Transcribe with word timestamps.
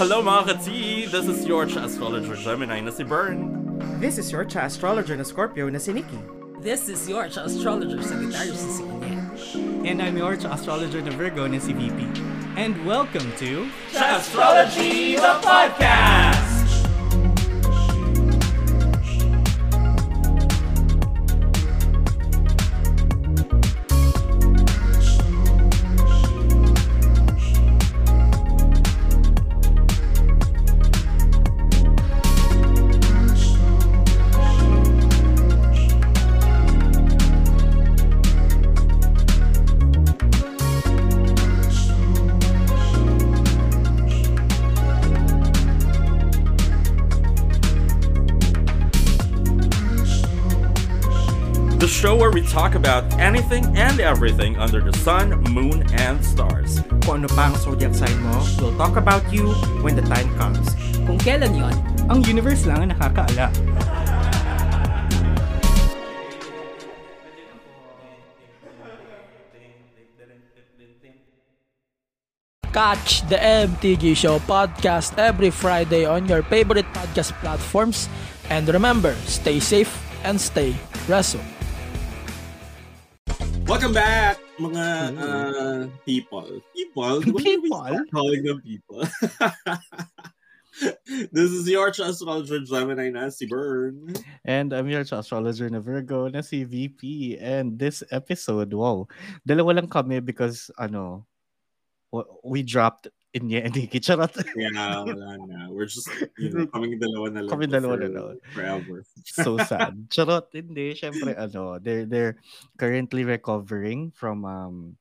Hello 0.00 0.24
mga 0.24 0.56
ka-T! 0.56 1.06
This 1.12 1.28
is 1.28 1.44
your 1.44 1.68
astrologer 1.68 2.32
Gemini 2.32 2.80
na 2.80 2.88
si 2.88 3.04
Bern. 3.04 3.52
This 4.00 4.16
is 4.16 4.32
your 4.32 4.48
astrologer 4.48 5.12
na 5.12 5.28
Scorpio 5.28 5.68
na 5.68 5.76
si 5.76 5.92
Nikki. 5.92 6.16
This 6.64 6.88
is 6.88 7.04
your 7.04 7.28
astrologer 7.28 8.00
Sagittarius 8.00 8.64
na 8.64 8.72
si. 8.72 8.84
And 9.84 10.00
I'm 10.00 10.16
your 10.16 10.40
astrologer 10.40 11.04
na 11.04 11.12
Virgo 11.12 11.44
na 11.44 11.60
si 11.60 11.76
VP. 11.76 12.00
And 12.56 12.80
welcome 12.88 13.28
to 13.44 13.68
Astrology 13.92 15.20
the 15.20 15.36
Podcast! 15.44 16.29
Talk 52.60 52.74
about 52.74 53.08
anything 53.16 53.64
and 53.72 54.00
everything 54.00 54.52
under 54.60 54.84
the 54.84 54.92
sun, 54.98 55.32
moon, 55.48 55.80
and 55.96 56.20
stars. 56.20 56.84
Kung 57.08 57.24
ano 57.24 57.28
pa 57.32 57.48
ang 57.48 57.56
zodiac 57.56 57.96
sign 57.96 58.12
mo, 58.20 58.36
we'll 58.60 58.76
talk 58.76 59.00
about 59.00 59.24
you 59.32 59.48
when 59.80 59.96
the 59.96 60.04
time 60.04 60.28
comes. 60.36 60.76
Kung 61.08 61.16
kailan 61.24 61.56
yon, 61.56 61.72
Ang 62.12 62.20
universe 62.20 62.68
lang 62.68 62.84
ang 62.84 62.88
nakakaala. 62.92 63.48
catch 72.70 73.26
the 73.26 73.34
MTG 73.34 74.14
Show 74.14 74.38
podcast 74.46 75.18
every 75.18 75.50
Friday 75.50 76.06
on 76.06 76.30
your 76.30 76.46
favorite 76.46 76.86
podcast 76.94 77.34
platforms. 77.42 78.06
And 78.46 78.70
remember, 78.70 79.16
stay 79.26 79.58
safe 79.58 79.90
and 80.22 80.38
stay 80.38 80.78
reso. 81.10 81.42
Welcome 83.70 83.94
back, 83.94 84.42
mga 84.58 84.86
uh, 85.14 85.86
people. 86.02 86.58
People? 86.74 87.22
What 87.22 87.46
do 87.46 87.62
we 87.62 87.70
People? 87.70 88.02
calling 88.10 88.42
them 88.42 88.58
people? 88.66 88.98
this 91.30 91.54
is 91.54 91.70
your 91.70 91.94
astrologer 91.94 92.66
Gemini 92.66 93.14
na 93.14 93.30
si 93.30 93.46
Bern. 93.46 94.10
And 94.42 94.74
I'm 94.74 94.90
your 94.90 95.06
astrologer 95.06 95.70
na 95.70 95.78
Virgo 95.78 96.26
na 96.26 96.42
si 96.42 96.66
VP. 96.66 97.38
And 97.38 97.78
this 97.78 98.02
episode, 98.10 98.74
wow, 98.74 99.06
dalawa 99.46 99.78
lang 99.78 99.86
kami 99.86 100.18
because, 100.18 100.74
ano, 100.74 101.30
we 102.42 102.66
dropped 102.66 103.06
in 103.34 103.48
the 103.48 103.62
Nikki. 103.62 104.00
Charot. 104.00 104.34
Yeah, 104.56 105.04
wala 105.06 105.38
na. 105.46 105.70
We're 105.70 105.86
just, 105.86 106.10
you 106.38 106.50
know, 106.50 106.66
kaming 106.74 106.98
dalawa 106.98 107.30
na 107.30 107.40
lang. 107.46 107.52
Kaming 107.52 107.72
dalawa 107.72 107.94
for- 107.94 108.02
na 108.02 108.08
lang. 108.10 108.36
Forever. 108.54 108.96
so 109.24 109.58
sad. 109.58 109.94
Charot, 110.10 110.50
hindi. 110.52 110.94
Siyempre, 110.94 111.38
ano, 111.38 111.78
they're, 111.78 112.06
they're 112.06 112.36
currently 112.78 113.24
recovering 113.24 114.10
from, 114.10 114.44
um, 114.44 114.96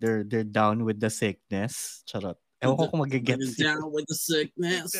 they're, 0.00 0.24
they're 0.24 0.46
down 0.46 0.84
with 0.84 0.98
the 0.98 1.10
sickness. 1.10 2.02
Charot. 2.06 2.36
Ewan 2.58 2.74
ko 2.74 2.90
kung 2.90 3.06
magigets. 3.06 3.54
Down 3.54 3.86
with 3.94 4.06
the 4.10 4.18
sickness. 4.18 4.90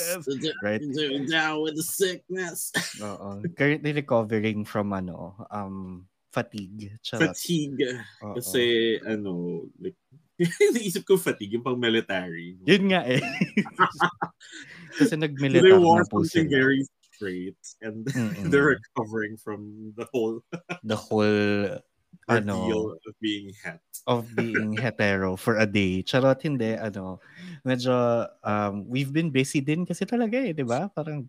Right. 0.62 0.78
Down 1.26 1.58
with 1.62 1.74
the 1.74 1.82
sickness. 1.82 2.70
Oo. 3.02 3.42
Currently 3.58 3.90
recovering 3.92 4.62
from, 4.62 4.94
ano, 4.94 5.34
um, 5.50 6.06
fatigue. 6.30 6.94
Charot. 7.02 7.34
Fatigue. 7.34 7.98
Oo. 8.22 8.38
Kasi, 8.38 8.94
ano, 9.02 9.66
like, 9.82 9.98
naisip 10.74 11.02
ko 11.04 11.18
fatigue, 11.18 11.58
yung 11.58 11.66
pang 11.66 11.78
military. 11.78 12.54
Yun 12.62 12.94
nga 12.94 13.02
eh. 13.06 13.18
Kasi 14.98 15.14
So 15.14 15.20
nag-militar 15.20 15.66
they 15.66 15.74
na 15.74 16.06
po 16.06 16.22
sila. 16.22 16.46
very 16.48 16.82
straight 17.10 17.58
and 17.82 18.06
Mm-mm. 18.14 18.46
they're 18.50 18.78
recovering 18.78 19.34
from 19.36 19.90
the 19.98 20.06
whole 20.14 20.38
The 20.86 20.94
whole 20.96 21.82
ano 22.30 22.94
of 22.94 23.14
being 23.18 23.50
het. 23.64 23.82
of 24.06 24.30
being 24.32 24.72
hetero 24.78 25.36
for 25.36 25.58
a 25.60 25.66
day. 25.66 26.00
Charot, 26.00 26.40
hindi. 26.40 26.78
Ano, 26.78 27.20
medyo, 27.66 28.24
um, 28.46 28.86
we've 28.88 29.12
been 29.12 29.28
busy 29.28 29.60
din 29.60 29.84
kasi 29.84 30.06
talaga 30.08 30.38
eh, 30.40 30.54
di 30.56 30.64
ba? 30.64 30.88
Parang, 30.88 31.26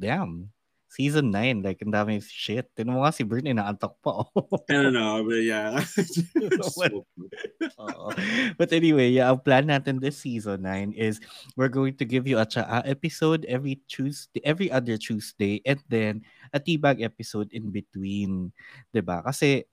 damn. 0.00 0.48
Season 0.88 1.28
9, 1.28 1.60
like, 1.60 1.84
ang 1.84 1.92
dami 1.92 2.16
shit. 2.24 2.64
Tinan 2.72 2.96
mo 2.96 3.04
nga 3.04 3.12
si 3.12 3.20
Bern, 3.20 3.44
inaantok 3.44 4.00
pa. 4.00 4.24
Oh. 4.24 4.48
I 4.72 4.88
don't 4.88 4.96
know, 4.96 5.20
but 5.20 5.44
yeah. 5.44 5.76
Oo. 7.84 8.08
But 8.56 8.72
anyway, 8.72 9.12
yeah, 9.12 9.28
ang 9.28 9.44
plan 9.44 9.68
natin 9.68 10.00
this 10.00 10.16
season 10.24 10.64
9 10.64 10.96
is 10.96 11.20
we're 11.60 11.68
going 11.68 11.92
to 12.00 12.08
give 12.08 12.24
you 12.24 12.40
a 12.40 12.48
cha 12.48 12.64
episode 12.88 13.44
every 13.44 13.84
Tuesday, 13.84 14.40
every 14.48 14.72
other 14.72 14.96
Tuesday, 14.96 15.60
and 15.68 15.78
then 15.92 16.24
a 16.56 16.58
teabag 16.58 17.04
episode 17.04 17.52
in 17.52 17.68
between. 17.68 18.56
'Di 18.88 19.04
ba? 19.04 19.20
Kasi 19.20 19.68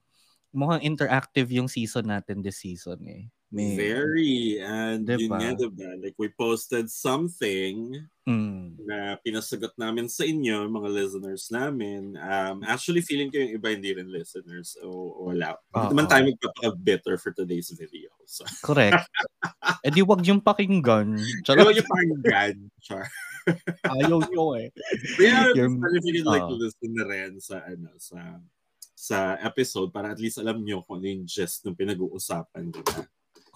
mukhang 0.52 0.84
interactive 0.84 1.48
yung 1.52 1.68
season 1.68 2.12
natin 2.12 2.44
this 2.44 2.60
season 2.60 3.00
eh. 3.08 3.24
May, 3.56 3.72
Very. 3.72 4.60
And 4.60 5.08
yun 5.08 5.32
Diba? 5.32 5.40
nga, 5.40 5.56
diba? 5.56 5.90
Like, 5.96 6.16
we 6.20 6.28
posted 6.28 6.92
something 6.92 8.04
Mm, 8.26 8.74
na 8.82 9.14
pinasagot 9.22 9.78
namin 9.78 10.10
sa 10.10 10.26
inyo, 10.26 10.66
mga 10.66 10.90
listeners 10.90 11.46
namin. 11.46 12.18
Um, 12.18 12.58
actually, 12.66 12.98
feeling 12.98 13.30
ko 13.30 13.38
yung 13.38 13.54
iba 13.54 13.70
hindi 13.70 13.94
rin 13.94 14.10
listeners. 14.10 14.74
O 14.82 15.30
wala. 15.30 15.54
Hindi 15.70 15.94
naman 15.94 16.10
tayo 16.10 16.22
magpapaka-bitter 16.26 17.22
for 17.22 17.30
today's 17.30 17.70
video. 17.70 18.10
So, 18.26 18.42
correct. 18.66 19.06
eh 19.86 19.94
di 19.94 20.02
wag 20.02 20.26
yung 20.26 20.42
pakinggan. 20.42 21.14
pero 21.46 21.70
Charot. 21.70 21.78
yung 21.78 21.86
parang 21.86 22.12
gan, 22.18 22.54
char. 22.82 23.06
Ayaw 23.94 24.18
nyo 24.26 24.58
eh. 24.58 24.74
Yeah, 25.22 25.54
Yung- 25.54 25.78
if 25.94 26.02
you 26.02 26.18
can 26.18 26.26
like 26.26 26.42
Oo. 26.50 26.58
listen 26.58 26.92
na 26.98 27.06
rin 27.06 27.38
sa 27.38 27.62
ano 27.62 27.94
sa 27.94 28.42
sa 28.90 29.18
episode 29.38 29.94
para 29.94 30.10
at 30.10 30.18
least 30.18 30.42
alam 30.42 30.66
nyo 30.66 30.82
kung 30.82 30.98
ano 30.98 31.06
yung 31.06 31.30
gist 31.30 31.62
ng 31.62 31.78
pinag-uusapan, 31.78 32.74
di 32.74 32.82
ba? 32.82 33.06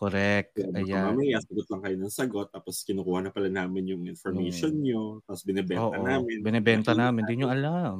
Correct. 0.01 0.57
Baka 0.57 0.81
Ayan. 0.81 1.13
mamaya, 1.13 1.37
sagot 1.39 1.67
lang 1.69 1.81
kayo 1.85 1.97
ng 1.99 2.09
sagot, 2.11 2.49
tapos 2.49 2.81
kinukuha 2.83 3.21
na 3.21 3.29
pala 3.29 3.53
namin 3.53 3.85
yung 3.87 4.03
information 4.09 4.73
nyo, 4.75 5.21
tapos 5.23 5.45
binibenta 5.45 5.77
Mm. 5.77 5.93
Oo, 5.93 6.05
namin. 6.09 6.37
binibenta 6.41 6.93
namin. 6.93 7.21
Hindi 7.23 7.37
nyo 7.37 7.49
alam. 7.53 7.97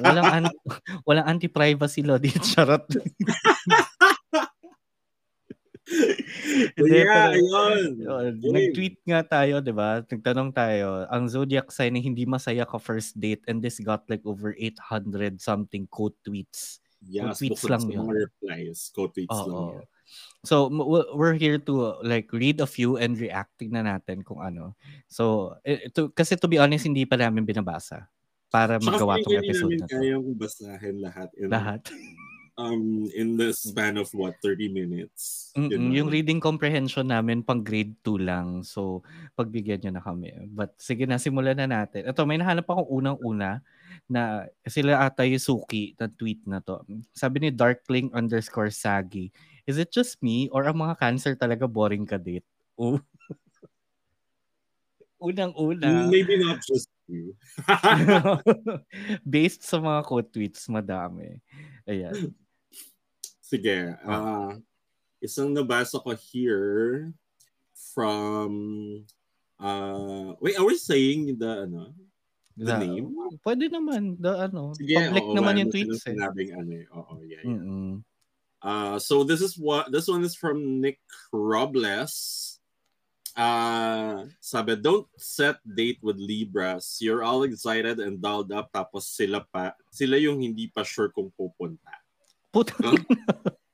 Walang, 0.00 0.26
an- 0.32 0.56
walang 1.06 1.28
anti-privacy 1.28 2.00
law 2.02 2.16
dito. 2.16 2.40
Charot. 2.48 2.88
So, 5.86 6.82
Hindi, 6.82 6.98
yeah, 6.98 7.30
pero- 7.30 7.36
ayun. 7.36 7.88
Yun. 8.00 8.32
Nag-tweet 8.42 8.96
nga 9.04 9.20
tayo, 9.22 9.60
di 9.60 9.70
ba? 9.70 10.02
Nagtanong 10.02 10.50
tayo, 10.50 11.04
ang 11.06 11.28
zodiac 11.28 11.68
sign 11.68 11.94
na 11.94 12.00
hindi 12.00 12.24
masaya 12.24 12.64
ka 12.64 12.80
first 12.80 13.14
date 13.14 13.44
and 13.46 13.60
this 13.60 13.78
got 13.78 14.02
like 14.08 14.24
over 14.24 14.50
800 14.56 15.38
something 15.38 15.86
quote 15.86 16.16
tweets. 16.24 16.80
Yes, 17.04 17.38
tweets 17.38 17.60
bukod 17.62 17.70
lang 17.70 17.84
yun. 17.86 18.08
replies, 18.08 18.90
co-tweets 18.90 19.30
lang 19.30 19.52
Oo. 19.52 19.70
yun. 19.78 19.86
So, 20.46 20.70
we're 21.12 21.34
here 21.34 21.58
to 21.66 21.74
like 22.00 22.30
read 22.30 22.62
a 22.62 22.70
few 22.70 22.96
and 22.96 23.18
reacting 23.18 23.74
na 23.74 23.82
natin 23.82 24.22
kung 24.22 24.38
ano. 24.38 24.78
So, 25.10 25.54
to, 25.92 26.14
kasi 26.14 26.38
to 26.38 26.46
be 26.46 26.56
honest, 26.56 26.86
hindi 26.86 27.02
pa 27.02 27.18
namin 27.18 27.42
binabasa 27.42 28.06
para 28.46 28.78
Tsaka 28.78 28.86
magawa 28.86 29.18
tong 29.20 29.36
episode 29.36 29.74
namin 29.74 29.82
na 29.82 29.86
to. 29.90 29.94
kayang 29.98 30.26
basahin 30.38 30.96
lahat 31.02 31.28
in, 31.34 31.48
Lahat. 31.50 31.82
um, 32.56 33.10
in 33.12 33.34
the 33.34 33.50
span 33.50 33.98
of 33.98 34.06
what, 34.14 34.38
30 34.40 34.70
minutes? 34.70 35.50
Mm-mm, 35.58 35.68
Ganun. 35.68 35.92
yung 35.92 36.08
reading 36.08 36.38
comprehension 36.38 37.04
namin 37.04 37.42
pang 37.42 37.60
grade 37.60 37.98
2 38.00 38.16
lang. 38.22 38.62
So, 38.62 39.02
pagbigyan 39.34 39.82
nyo 39.82 39.98
na 39.98 40.02
kami. 40.02 40.30
But 40.48 40.78
sige 40.78 41.04
na, 41.04 41.18
simulan 41.18 41.58
na 41.58 41.66
natin. 41.66 42.06
Ito, 42.06 42.22
may 42.22 42.38
nahanap 42.38 42.64
akong 42.64 42.86
unang-una 42.88 43.60
na 44.06 44.46
sila 44.62 45.02
ata 45.02 45.26
yung 45.26 45.42
suki 45.42 45.98
na 45.98 46.06
tweet 46.06 46.46
na 46.46 46.62
to. 46.62 46.80
Sabi 47.10 47.42
ni 47.42 47.50
Darkling 47.50 48.14
underscore 48.14 48.70
Sagi, 48.70 49.34
Is 49.66 49.78
it 49.82 49.90
just 49.90 50.22
me 50.22 50.46
or 50.54 50.62
ang 50.64 50.78
mga 50.78 50.94
cancer 50.98 51.34
talaga 51.34 51.66
boring 51.66 52.06
ka 52.06 52.16
date? 52.16 52.46
Oh. 52.78 53.02
Unang-una. 55.26 56.06
Maybe 56.06 56.38
not 56.38 56.62
just 56.62 56.86
you. 57.10 57.34
Based 59.26 59.66
sa 59.66 59.82
mga 59.82 60.06
quote 60.06 60.30
tweets, 60.30 60.70
madami. 60.70 61.42
Ayan. 61.88 62.30
Sige. 63.42 63.96
Ah 64.06 64.54
isang 65.24 65.50
nabasa 65.50 65.98
ko 65.98 66.12
here 66.14 67.10
from 67.74 68.52
uh 69.58 70.36
wait, 70.38 70.54
are 70.60 70.68
we 70.68 70.76
saying 70.76 71.34
the 71.40 71.66
ano? 71.66 71.90
The 72.56 72.72
The- 72.72 72.80
name? 72.88 73.12
Pwede 73.44 73.68
naman. 73.68 74.16
The, 74.16 74.48
ano, 74.48 74.72
Sige, 74.72 74.96
public 74.96 75.24
oo, 75.28 75.36
naman 75.36 75.60
yung 75.60 75.72
tweets 75.72 76.00
eh. 76.08 76.16
Sinabing 76.16 76.56
ano 76.56 76.72
eh. 76.72 76.86
Oo, 76.88 77.12
yeah, 77.20 77.44
yeah. 77.44 77.52
Mm-mm. 77.52 78.00
Uh, 78.62 78.98
so 78.98 79.22
this 79.22 79.40
is 79.40 79.54
what 79.56 79.92
this 79.92 80.08
one 80.08 80.24
is 80.24 80.34
from 80.34 80.80
Nick 80.80 81.00
Robles. 81.30 82.56
Ah, 83.36 84.24
sabi, 84.40 84.80
don't 84.80 85.04
set 85.20 85.60
date 85.60 86.00
with 86.00 86.16
Libras. 86.16 86.96
You're 87.04 87.20
all 87.20 87.44
excited 87.44 88.00
and 88.00 88.16
dolled 88.16 88.48
up 88.48 88.72
tapos 88.72 89.12
sila 89.12 89.44
pa, 89.44 89.76
sila 89.92 90.16
yung 90.16 90.40
hindi 90.40 90.72
pa 90.72 90.80
sure 90.80 91.12
kung 91.12 91.28
pupunta. 91.36 91.92
Puta. 92.48 92.72
Huh? 92.80 92.96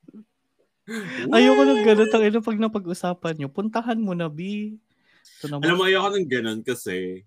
Ayoko 1.31 1.63
ng 1.63 1.83
ganun. 1.87 2.11
Ang 2.11 2.23
ino 2.27 2.43
pag 2.43 2.59
napag-usapan 2.59 3.33
nyo, 3.39 3.47
puntahan 3.47 3.95
mo 3.95 4.11
na, 4.11 4.27
B. 4.27 4.75
Ito 5.39 5.47
naman. 5.47 5.63
Alam 5.63 5.75
mo, 5.79 5.83
ayoko 5.87 6.09
ng 6.11 6.27
ganun 6.27 6.59
kasi 6.59 7.23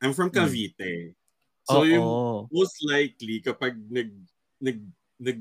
I'm 0.00 0.16
from 0.16 0.32
Cavite. 0.32 1.12
So, 1.68 1.84
Oo. 1.84 1.88
yung 1.88 2.08
most 2.48 2.80
likely, 2.80 3.44
kapag 3.44 3.76
nag, 3.92 4.08
nag, 4.56 4.78
nag, 5.20 5.40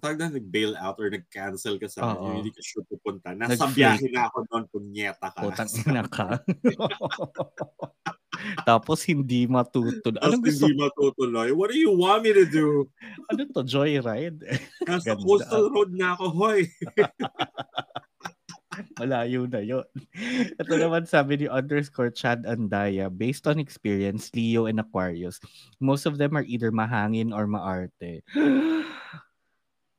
tawag 0.00 0.16
na, 0.16 0.32
nag-bail 0.32 0.72
out 0.80 0.96
or 0.96 1.10
nag-cancel 1.10 1.76
ka 1.76 1.84
sa 1.84 2.16
Oo. 2.16 2.32
yung 2.32 2.36
hindi 2.40 2.52
ka 2.54 2.62
sure 2.64 2.86
pupunta. 2.88 3.36
Nasa 3.36 3.60
Nag-fake. 3.60 3.76
biyahe 3.76 4.06
na 4.08 4.30
ako 4.30 4.38
noon, 4.48 4.64
punyeta 4.72 5.26
ka. 5.28 5.40
Putang 5.44 5.68
ina 5.84 6.04
ka. 6.08 6.40
Tapos 8.68 9.04
hindi 9.04 9.44
matutun. 9.44 10.16
Tapos 10.16 10.24
Anong 10.24 10.42
gusto? 10.42 10.64
hindi 10.66 10.80
matutuloy. 10.80 11.48
What 11.52 11.68
do 11.70 11.78
you 11.78 11.92
want 11.92 12.24
me 12.24 12.32
to 12.32 12.48
do? 12.48 12.88
Ano 13.28 13.44
to? 13.52 13.62
Joyride? 13.62 14.40
Nasa 14.88 15.12
Ganda. 15.12 15.22
coastal 15.22 15.68
road 15.68 15.92
na 15.92 16.16
ako, 16.16 16.24
hoy. 16.32 16.64
Malayo 18.96 19.44
na 19.44 19.60
yun. 19.60 19.84
Ito 20.56 20.72
naman 20.80 21.04
sabi 21.04 21.44
ni 21.44 21.46
underscore 21.46 22.08
Chad 22.08 22.48
Andaya, 22.48 23.12
based 23.12 23.44
on 23.44 23.60
experience, 23.60 24.32
Leo 24.32 24.64
and 24.64 24.80
Aquarius, 24.80 25.36
most 25.76 26.08
of 26.08 26.16
them 26.16 26.32
are 26.34 26.46
either 26.48 26.72
mahangin 26.72 27.36
or 27.36 27.44
maarte. 27.44 28.24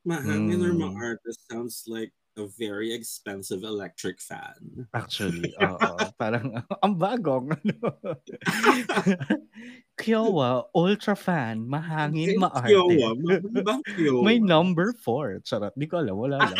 Mahangin 0.03 0.59
or 0.61 0.73
Hmm. 0.75 0.83
ma-artist 0.93 1.39
sounds 1.49 1.83
like 1.87 2.11
a 2.35 2.49
very 2.57 2.89
expensive 2.91 3.61
electric 3.63 4.17
fan. 4.19 4.57
Actually, 4.97 5.53
oo. 5.63 5.95
Parang, 6.17 6.49
ang 6.83 6.97
bagong. 6.97 7.53
Ano. 7.53 7.93
Kiowa, 10.01 10.65
ultra 10.73 11.13
fan, 11.13 11.61
mahangin, 11.69 12.41
maarte. 12.41 12.73
Kiowa. 12.73 13.13
Ma- 13.21 13.37
Ibang 13.61 13.81
Kiowa. 13.95 14.21
May 14.25 14.41
number 14.41 14.91
four. 14.97 15.39
Charot. 15.45 15.71
Di 15.77 15.85
ko 15.85 16.01
alam. 16.01 16.17
Wala 16.17 16.41
lang. 16.41 16.57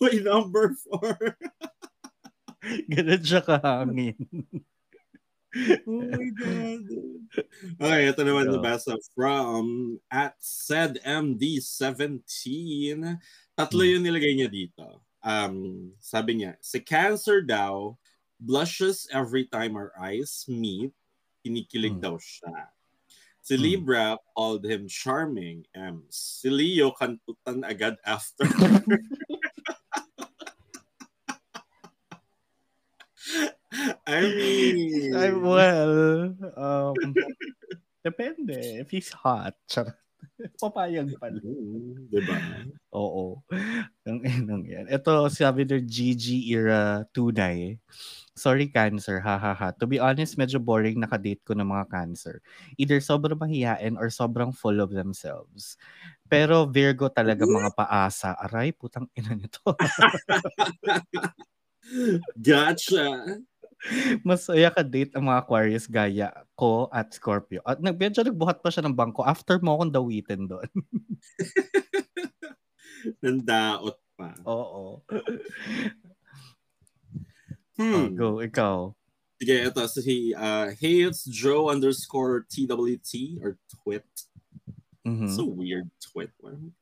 May 0.00 0.22
number 0.22 0.70
four. 0.86 1.18
Ganun 2.86 3.22
siya 3.26 3.42
kahangin. 3.42 4.14
Oh 5.86 6.02
my 6.16 6.30
God. 6.32 6.80
Okay, 7.80 8.08
ito 8.08 8.22
naman 8.24 8.48
Yeah. 8.48 8.56
nabasa 8.60 8.96
from 9.12 9.98
at 10.08 10.36
SedMD17. 10.40 13.20
Tatlo 13.56 13.82
Hmm. 13.84 13.90
yung 13.96 14.02
nilagay 14.04 14.32
niya 14.36 14.48
dito. 14.48 15.02
Um, 15.22 15.92
sabi 16.00 16.34
niya, 16.40 16.56
si 16.60 16.80
Cancer 16.80 17.40
daw, 17.44 17.96
blushes 18.40 19.06
every 19.12 19.44
time 19.46 19.76
our 19.76 19.92
eyes 19.96 20.44
meet. 20.48 20.92
Kinikilig 21.44 21.94
Hmm. 22.00 22.04
daw 22.04 22.14
siya. 22.18 22.68
Si 23.42 23.56
Hmm. 23.58 23.62
Libra 23.62 24.16
called 24.34 24.64
him 24.64 24.88
charming. 24.88 25.66
Um, 25.74 26.06
si 26.08 26.48
Leo 26.48 26.92
kantutan 26.96 27.62
agad 27.66 27.98
after. 28.06 28.46
I 34.06 34.20
mean, 34.20 35.16
I, 35.16 35.32
well, 35.36 36.34
um, 36.56 36.94
depende. 38.04 38.84
If 38.84 38.90
he's 38.92 39.10
hot, 39.10 39.56
charot. 39.68 39.96
Papayag 40.62 41.14
pa 41.18 41.30
rin. 41.30 41.42
Mm, 41.42 42.10
diba? 42.10 42.36
Oo. 42.94 43.42
Ang 44.06 44.20
inang 44.26 44.64
yan. 44.66 44.86
Ito, 44.90 45.30
sabi 45.30 45.66
ng 45.66 45.86
GG 45.86 46.46
era 46.50 47.06
tunay. 47.14 47.78
Sorry, 48.32 48.72
cancer. 48.72 49.20
Ha, 49.20 49.36
ha, 49.36 49.52
ha. 49.52 49.68
To 49.76 49.84
be 49.84 50.00
honest, 50.00 50.40
medyo 50.40 50.56
boring 50.56 50.98
nakadate 50.98 51.44
ko 51.44 51.52
ng 51.52 51.68
mga 51.68 51.84
cancer. 51.92 52.40
Either 52.80 52.98
sobrang 52.98 53.36
mahihain 53.36 53.94
or 54.00 54.08
sobrang 54.08 54.50
full 54.56 54.80
of 54.80 54.88
themselves. 54.88 55.76
Pero 56.32 56.64
Virgo 56.64 57.12
talaga 57.12 57.44
mga 57.44 57.70
paasa. 57.76 58.32
Aray, 58.40 58.72
putang 58.72 59.06
ina 59.12 59.36
nito. 59.36 59.60
Gotcha. 62.40 63.36
Masaya 64.22 64.70
ka 64.70 64.86
date 64.86 65.18
ang 65.18 65.26
mga 65.26 65.42
Aquarius 65.42 65.90
gaya 65.90 66.30
ko 66.54 66.86
at 66.94 67.10
Scorpio. 67.10 67.58
At 67.66 67.82
medyo 67.82 68.22
nagbuhat 68.22 68.62
pa 68.62 68.70
siya 68.70 68.86
ng 68.86 68.94
bangko 68.94 69.26
after 69.26 69.58
mo 69.58 69.74
akong 69.74 69.90
dawitin 69.90 70.46
doon. 70.46 70.68
Nandaot 73.22 73.98
pa. 74.14 74.30
Oo. 74.46 75.02
Hmm. 77.74 78.14
Go, 78.14 78.38
ikaw. 78.38 78.94
Sige, 79.42 79.66
ito 79.66 79.82
si 79.90 80.30
uh, 80.38 80.70
Hey, 80.78 81.02
it's 81.02 81.26
Joe 81.26 81.66
underscore 81.66 82.46
TWT 82.46 83.42
or 83.42 83.58
Twit. 83.66 84.06
Mhm. 85.02 85.26
So 85.34 85.50
weird, 85.50 85.90
Twit. 85.98 86.30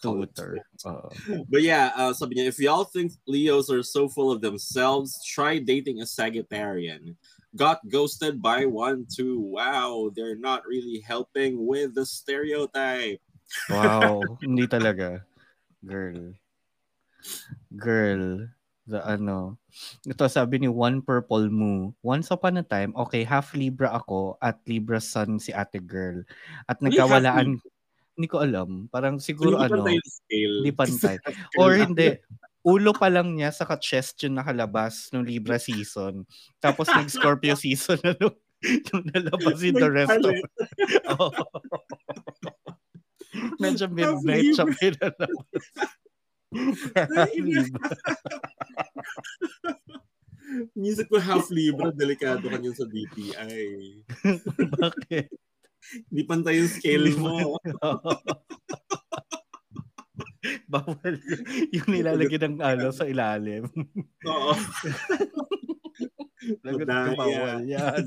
Twitter. 0.01 0.61
Twit? 0.61 0.85
Oo. 0.85 1.09
But 1.53 1.65
yeah, 1.65 1.97
uh, 1.97 2.13
sabi 2.13 2.37
niya, 2.37 2.53
if 2.53 2.61
y'all 2.61 2.85
think 2.85 3.17
Leos 3.25 3.73
are 3.73 3.81
so 3.81 4.13
full 4.13 4.29
of 4.29 4.45
themselves, 4.45 5.17
try 5.25 5.57
dating 5.57 6.05
a 6.05 6.09
Sagittarian. 6.09 7.17
Got 7.57 7.81
ghosted 7.89 8.39
by 8.45 8.69
one 8.69 9.09
too. 9.09 9.41
Wow, 9.41 10.13
they're 10.13 10.39
not 10.39 10.69
really 10.69 11.01
helping 11.01 11.65
with 11.65 11.97
the 11.97 12.05
stereotype. 12.05 13.25
Wow, 13.73 14.23
hindi 14.45 14.69
talaga. 14.69 15.25
Girl. 15.81 16.37
Girl. 17.73 18.53
The 18.91 19.01
ano. 19.07 19.57
Ito 20.05 20.29
sabi 20.29 20.61
ni 20.61 20.69
One 20.69 21.01
Purple 21.01 21.49
Moo. 21.49 21.95
Once 22.05 22.29
upon 22.35 22.59
a 22.59 22.65
time, 22.67 22.93
okay, 22.95 23.23
half 23.25 23.55
Libra 23.55 23.97
ako 23.97 24.37
at 24.43 24.61
Libra 24.67 25.01
Sun 25.01 25.41
si 25.41 25.55
ate 25.55 25.81
girl. 25.81 26.21
At 26.67 26.83
nagkawalaan, 26.83 27.63
hindi 28.21 28.29
ko 28.29 28.45
alam. 28.45 28.85
Parang 28.93 29.17
siguro 29.17 29.57
Hindi 29.57 29.73
ano, 29.73 29.89
yung 29.89 30.55
hindi 30.61 30.73
pantay. 30.77 31.17
Or 31.61 31.73
hindi. 31.73 32.21
Ulo 32.61 32.93
pa 32.93 33.09
lang 33.09 33.33
niya 33.33 33.49
sa 33.49 33.65
chest 33.81 34.21
yung 34.21 34.37
nakalabas 34.37 35.09
nung 35.17 35.25
Libra 35.25 35.57
season. 35.57 36.29
Tapos 36.61 36.93
nag-Scorpio 36.93 37.57
season 37.65 37.97
na 38.05 38.13
nung, 38.21 38.37
nung 38.93 39.05
nalabas 39.09 39.65
yung 39.65 39.81
the 39.81 39.89
rest 39.89 40.21
of. 40.21 40.37
Oo. 41.17 41.45
Medyo 43.57 43.89
midnight 43.89 44.53
siya 44.53 44.69
pinalabas. 44.69 45.33
Music 50.77 51.09
ko 51.09 51.17
half 51.17 51.49
Libra, 51.49 51.89
delikado 51.97 52.45
ka 52.45 52.61
niyan 52.61 52.77
sa 52.77 52.85
DTI. 52.85 54.05
Bakit? 54.77 55.33
Hindi 56.11 56.23
pantay 56.29 56.61
yung 56.61 56.71
scale 56.71 57.09
mo. 57.17 57.57
Bawal 60.73 61.21
yung 61.75 61.89
nilalagay 61.89 62.41
ng 62.41 62.57
ano 62.61 62.89
sa 62.93 63.05
ilalim. 63.05 63.69
Oo. 64.25 64.53
Lagot 66.65 66.89
ko 66.89 67.13
bawal 67.21 67.61
yan. 67.69 68.05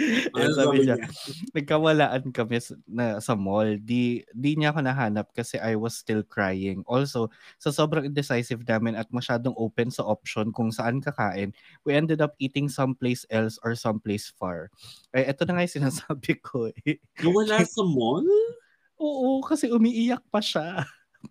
Yan 0.40 0.52
sabi 0.56 0.76
niya, 0.86 0.96
nagkawalaan 1.56 2.32
kami 2.32 2.58
sa, 2.60 2.74
na, 2.88 3.20
sa 3.20 3.36
mall. 3.36 3.76
Di, 3.80 4.24
di 4.32 4.50
niya 4.56 4.72
ako 4.72 4.80
nahanap 4.84 5.28
kasi 5.36 5.60
I 5.60 5.76
was 5.76 5.98
still 5.98 6.24
crying. 6.24 6.80
Also, 6.88 7.28
sa 7.60 7.70
sobrang 7.70 8.08
indecisive 8.08 8.64
namin 8.64 8.96
at 8.96 9.08
masyadong 9.12 9.54
open 9.60 9.92
sa 9.92 10.06
option 10.06 10.50
kung 10.50 10.72
saan 10.72 11.04
kakain, 11.04 11.52
we 11.84 11.92
ended 11.92 12.24
up 12.24 12.34
eating 12.40 12.68
someplace 12.68 13.28
else 13.28 13.60
or 13.60 13.76
someplace 13.76 14.32
far. 14.34 14.72
Eh, 15.12 15.28
ito 15.28 15.44
na 15.44 15.58
nga 15.58 15.64
yung 15.66 15.76
sinasabi 15.82 16.32
ko. 16.40 16.72
Eh. 16.86 16.98
Nawala 17.20 17.60
sa 17.68 17.84
mall? 17.84 18.26
Oo, 19.00 19.40
kasi 19.44 19.68
umiiyak 19.72 20.24
pa 20.28 20.40
siya. 20.44 20.84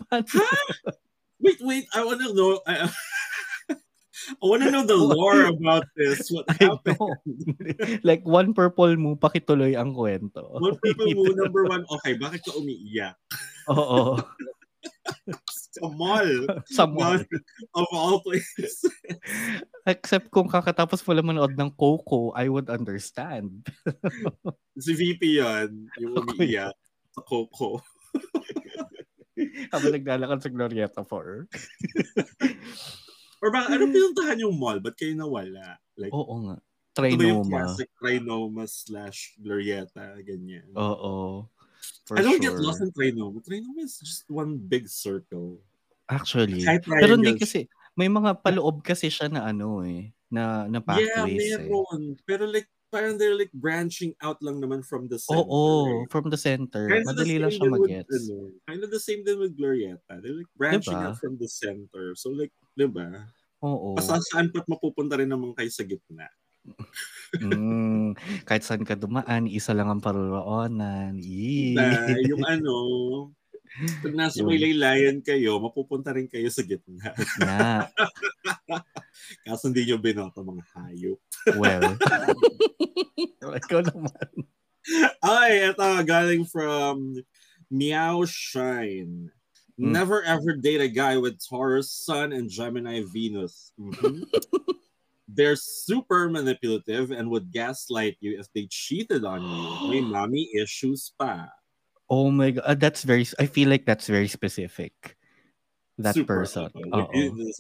Paano? 0.10 0.42
Wait, 1.40 1.60
wait. 1.64 1.86
I 1.96 2.04
wanna 2.04 2.30
know. 2.36 2.60
I, 2.68 2.84
I 4.42 4.44
wanna 4.46 4.72
know 4.72 4.86
the 4.86 4.98
lore 5.16 5.50
about 5.50 5.86
this. 5.96 6.30
What 6.32 6.50
happened? 6.60 7.00
like 8.08 8.24
one 8.26 8.54
purple 8.54 8.96
mo, 8.98 9.16
pakituloy 9.16 9.78
ang 9.78 9.96
kwento. 9.96 10.60
What 10.60 10.82
people 10.82 11.10
mo, 11.14 11.32
number 11.34 11.66
one, 11.66 11.84
okay, 12.00 12.18
bakit 12.18 12.44
ka 12.46 12.52
umiiyak? 12.56 13.16
Oo. 13.72 14.20
Sa 15.70 15.86
mall. 15.92 16.32
Sa 16.66 16.84
mall. 16.90 17.22
of 17.78 17.88
all 17.94 18.20
places. 18.26 18.82
Except 19.86 20.32
kung 20.34 20.50
kakatapos 20.50 21.04
mo 21.06 21.12
lang 21.14 21.28
manood 21.30 21.54
ng 21.54 21.72
Coco, 21.78 22.34
I 22.34 22.50
would 22.50 22.74
understand. 22.74 23.70
si 24.80 24.92
VP 24.98 25.40
yun, 25.40 25.88
yung 26.02 26.18
umiiyak 26.26 26.74
sa 27.14 27.22
Coco. 27.22 27.86
Habang 29.72 29.94
naglalakad 29.96 30.40
sa 30.44 30.52
Glorieta 30.52 31.02
4. 31.06 31.48
Or 33.40 33.50
baka, 33.50 33.72
ano 33.72 33.88
pinuntahan 33.88 34.40
yung 34.44 34.56
mall? 34.60 34.80
Ba't 34.84 35.00
kayo 35.00 35.16
nawala? 35.16 35.80
Like, 35.96 36.12
Oo 36.12 36.36
nga. 36.48 36.58
ito 36.60 36.98
ba 37.00 37.08
yung 37.08 37.20
Trinoma. 37.20 37.48
classic 37.48 37.90
Trinoma 37.96 38.64
slash 38.68 39.20
Glorieta, 39.40 40.20
ganyan. 40.24 40.68
Oo. 40.76 41.48
For 42.04 42.20
I 42.20 42.26
don't 42.26 42.42
sure. 42.42 42.52
get 42.52 42.60
lost 42.60 42.84
in 42.84 42.92
Trinoma. 42.92 43.40
Trinoma 43.40 43.80
is 43.86 44.00
just 44.04 44.28
one 44.28 44.60
big 44.60 44.92
circle. 44.92 45.64
Actually. 46.12 46.66
Pero 46.84 47.16
hindi 47.16 47.40
kasi, 47.40 47.70
May 48.00 48.08
mga 48.08 48.40
paloob 48.40 48.80
kasi 48.80 49.12
siya 49.12 49.28
na 49.28 49.44
ano 49.52 49.84
eh, 49.84 50.16
na, 50.32 50.64
na 50.72 50.80
Yeah, 50.96 51.20
pathways 51.28 51.52
eh. 51.52 51.68
meron. 51.68 52.02
Pero 52.24 52.48
like, 52.48 52.72
parang 52.90 53.16
they're 53.18 53.38
like 53.38 53.54
branching 53.54 54.14
out 54.22 54.42
lang 54.42 54.58
naman 54.58 54.82
from 54.82 55.06
the 55.08 55.18
center. 55.22 55.46
Oo, 55.46 56.04
from 56.10 56.30
the 56.30 56.38
center. 56.38 56.90
Kind 56.90 57.06
Madali 57.06 57.38
lang 57.38 57.54
siya 57.54 57.66
din 57.66 57.72
with, 57.72 57.82
mag-gets. 57.86 58.14
ano, 58.14 58.36
kind 58.66 58.82
of 58.82 58.90
the 58.90 59.02
same 59.02 59.22
din 59.24 59.38
with 59.38 59.54
Glorieta. 59.54 60.14
They're 60.20 60.38
like 60.38 60.52
branching 60.58 60.98
Diba? 60.98 61.14
out 61.14 61.18
from 61.22 61.38
the 61.38 61.48
center. 61.50 62.18
So 62.18 62.34
like, 62.34 62.52
di 62.74 62.90
ba? 62.90 63.30
Oo. 63.62 63.96
Basta 63.96 64.18
saan 64.34 64.50
pa't 64.50 64.66
mapupunta 64.66 65.18
rin 65.18 65.30
naman 65.30 65.54
kayo 65.54 65.70
sa 65.70 65.86
gitna. 65.86 66.28
Mm, 67.40 68.14
kahit 68.50 68.66
saan 68.66 68.84
ka 68.84 68.98
dumaan, 68.98 69.48
isa 69.48 69.72
lang 69.72 69.88
ang 69.90 70.02
paroroonan. 70.04 71.18
Yee. 71.18 71.78
Na, 71.78 72.10
yung 72.26 72.44
ano, 72.46 72.74
pag 74.04 74.14
nasa 74.18 74.42
may 74.44 74.58
laylayan 74.60 75.22
kayo, 75.22 75.62
mapupunta 75.62 76.12
rin 76.12 76.28
kayo 76.28 76.50
sa 76.50 76.66
gitna. 76.66 77.14
Na, 77.40 77.86
Kaso 79.46 79.70
hindi 79.70 79.86
nyo 79.86 79.98
binoto 80.02 80.42
mga 80.42 80.64
hayop. 80.76 81.20
well. 81.58 81.94
Ikaw 83.60 83.82
naman. 83.88 84.30
Ay, 85.22 85.70
ito, 85.70 85.86
galing 86.06 86.44
from 86.50 87.22
Meow 87.70 88.26
Shine. 88.26 89.30
Hmm. 89.80 89.92
Never 89.96 90.26
ever 90.26 90.58
date 90.60 90.82
a 90.82 90.92
guy 90.92 91.16
with 91.16 91.40
Taurus, 91.40 91.92
Sun, 91.94 92.34
and 92.34 92.50
Gemini 92.50 93.06
Venus. 93.08 93.72
Mhm. 93.80 94.26
They're 95.30 95.56
super 95.56 96.26
manipulative 96.28 97.14
and 97.14 97.30
would 97.30 97.54
gaslight 97.54 98.18
you 98.20 98.42
if 98.42 98.50
they 98.52 98.66
cheated 98.66 99.24
on 99.24 99.46
you. 99.46 99.94
May 99.94 100.02
mommy 100.02 100.50
issues 100.58 101.14
pa. 101.22 101.54
Oh 102.10 102.34
my 102.34 102.52
god, 102.52 102.66
uh, 102.66 102.74
that's 102.74 103.06
very 103.06 103.26
I 103.38 103.46
feel 103.46 103.70
like 103.70 103.86
that's 103.86 104.10
very 104.10 104.28
specific. 104.28 105.16
That 106.02 106.16
Super, 106.18 106.42
person. 106.42 106.74
Oo. 106.74 107.14
like, 107.14 107.54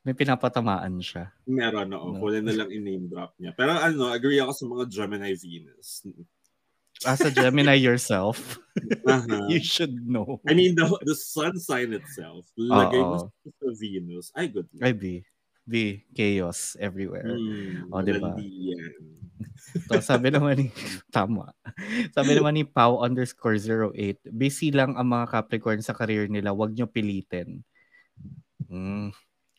May 0.00 0.16
pinapatamaan 0.16 0.96
siya. 1.04 1.28
Meron, 1.44 1.92
oo. 1.92 2.16
No. 2.16 2.20
Huli 2.24 2.40
na 2.40 2.56
lang 2.56 2.72
in-name 2.72 3.04
drop 3.10 3.36
niya. 3.36 3.52
Pero 3.52 3.76
ano, 3.76 4.08
agree 4.08 4.40
ako 4.40 4.52
sa 4.56 4.64
mga 4.64 4.84
Gemini 4.88 5.36
Venus. 5.36 6.08
As 7.04 7.20
a 7.20 7.32
Gemini 7.32 7.76
yourself, 7.76 8.56
Aha. 9.04 9.44
you 9.52 9.60
should 9.60 9.92
know. 10.08 10.40
I 10.48 10.56
mean, 10.56 10.72
the, 10.72 10.88
the 11.04 11.16
sun 11.16 11.56
sign 11.60 11.92
itself, 11.92 12.48
lagay 12.56 13.00
mo 13.00 13.28
sa 13.28 13.68
Venus, 13.76 14.32
ay 14.36 14.48
good. 14.48 14.68
Ay, 14.80 14.92
B. 14.96 15.04
B. 15.68 16.00
Chaos 16.16 16.76
everywhere. 16.80 17.36
Hmm, 17.36 17.92
O, 17.92 18.00
diba? 18.00 18.36
yan. 18.40 19.19
So, 19.86 20.02
sabi 20.02 20.34
naman 20.34 20.58
ni, 20.58 20.66
tama. 21.14 21.54
Sabi 22.10 22.34
naman 22.34 22.54
ni 22.58 22.64
Pau 22.66 23.00
underscore 23.02 23.58
08, 23.58 24.30
busy 24.34 24.74
lang 24.74 24.98
ang 24.98 25.08
mga 25.08 25.30
Capricorn 25.30 25.80
sa 25.80 25.94
career 25.94 26.26
nila, 26.26 26.50
wag 26.50 26.74
nyo 26.74 26.90
pilitin. 26.90 27.62
Mm, 28.70 29.10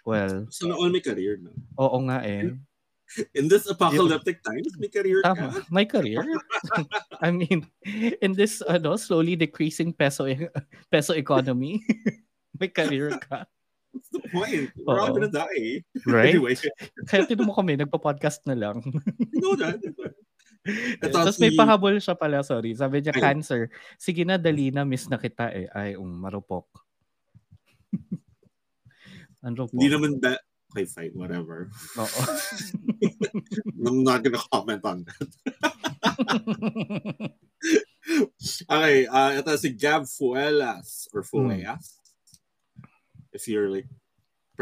well, 0.04 0.48
Sana 0.52 0.76
all 0.76 0.92
may 0.92 1.04
career 1.04 1.40
na. 1.40 1.52
oo 1.80 1.98
nga 2.08 2.24
eh. 2.24 2.56
In 3.36 3.52
this 3.52 3.68
apocalyptic 3.68 4.40
times, 4.40 4.72
may 4.80 4.88
career 4.88 5.20
ka. 5.20 5.36
Tama. 5.36 5.68
My 5.68 5.84
career. 5.84 6.24
I 7.26 7.28
mean, 7.28 7.68
in 8.24 8.32
this 8.32 8.64
ano, 8.64 8.96
slowly 8.96 9.36
decreasing 9.36 9.92
peso 9.92 10.32
e, 10.32 10.48
peso 10.88 11.12
economy, 11.12 11.84
may 12.56 12.72
career 12.72 13.12
ka. 13.20 13.44
What's 13.92 14.10
the 14.12 14.24
point? 14.32 14.72
We're 14.80 15.00
all 15.00 15.12
gonna 15.12 15.32
die. 15.32 15.84
Right? 16.08 16.36
Anyway, 16.36 16.56
Kaya 17.08 17.28
tinan 17.28 17.48
mo 17.48 17.54
kami, 17.54 17.76
nagpa-podcast 17.76 18.48
na 18.48 18.56
lang. 18.56 18.80
you 19.32 19.44
know 19.44 19.56
that. 19.60 19.80
Tapos 21.02 21.42
may 21.42 21.52
pahabol 21.58 21.98
siya 21.98 22.16
pala, 22.16 22.46
sorry. 22.46 22.72
Sabi 22.78 23.02
niya, 23.02 23.18
cancer. 23.18 23.68
Sige 23.98 24.24
na, 24.24 24.38
dali 24.38 24.70
na, 24.70 24.86
miss 24.86 25.10
na 25.10 25.18
kita 25.18 25.50
eh. 25.52 25.68
Ay, 25.74 25.98
um, 25.98 26.08
marupok. 26.08 26.70
Ang 29.46 29.58
rupok. 29.58 29.76
Hindi 29.76 29.90
naman 29.90 30.22
ba... 30.22 30.38
Okay, 30.72 30.88
fine, 30.88 31.12
whatever. 31.20 31.68
Oo. 32.00 32.22
I'm 33.84 34.08
not 34.08 34.24
gonna 34.24 34.40
comment 34.40 34.80
on 34.88 35.04
that. 35.04 35.30
Okay, 38.66 39.04
uh, 39.06 39.32
ito 39.36 39.52
si 39.60 39.70
Gab 39.76 40.08
Fuelas 40.08 41.12
or 41.12 41.28
Fuelas. 41.28 42.01
If 43.34 43.48
you're 43.48 43.70
like 43.70 43.88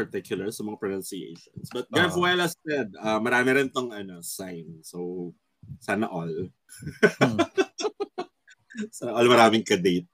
particular 0.00 0.48
sa 0.50 0.64
mga 0.64 0.80
pronunciations. 0.80 1.68
But 1.72 1.90
Gab 1.92 2.14
Oo. 2.14 2.22
Fuelas 2.22 2.56
said, 2.64 2.94
uh, 2.96 3.20
marami 3.20 3.60
rin 3.60 3.68
tong 3.68 3.92
ano, 3.92 4.24
sign. 4.24 4.80
So, 4.80 5.30
sana 5.82 6.08
all. 6.08 6.48
Hmm. 7.20 7.40
sana 8.96 9.12
all 9.12 9.28
maraming 9.28 9.66
ka-date. 9.66 10.08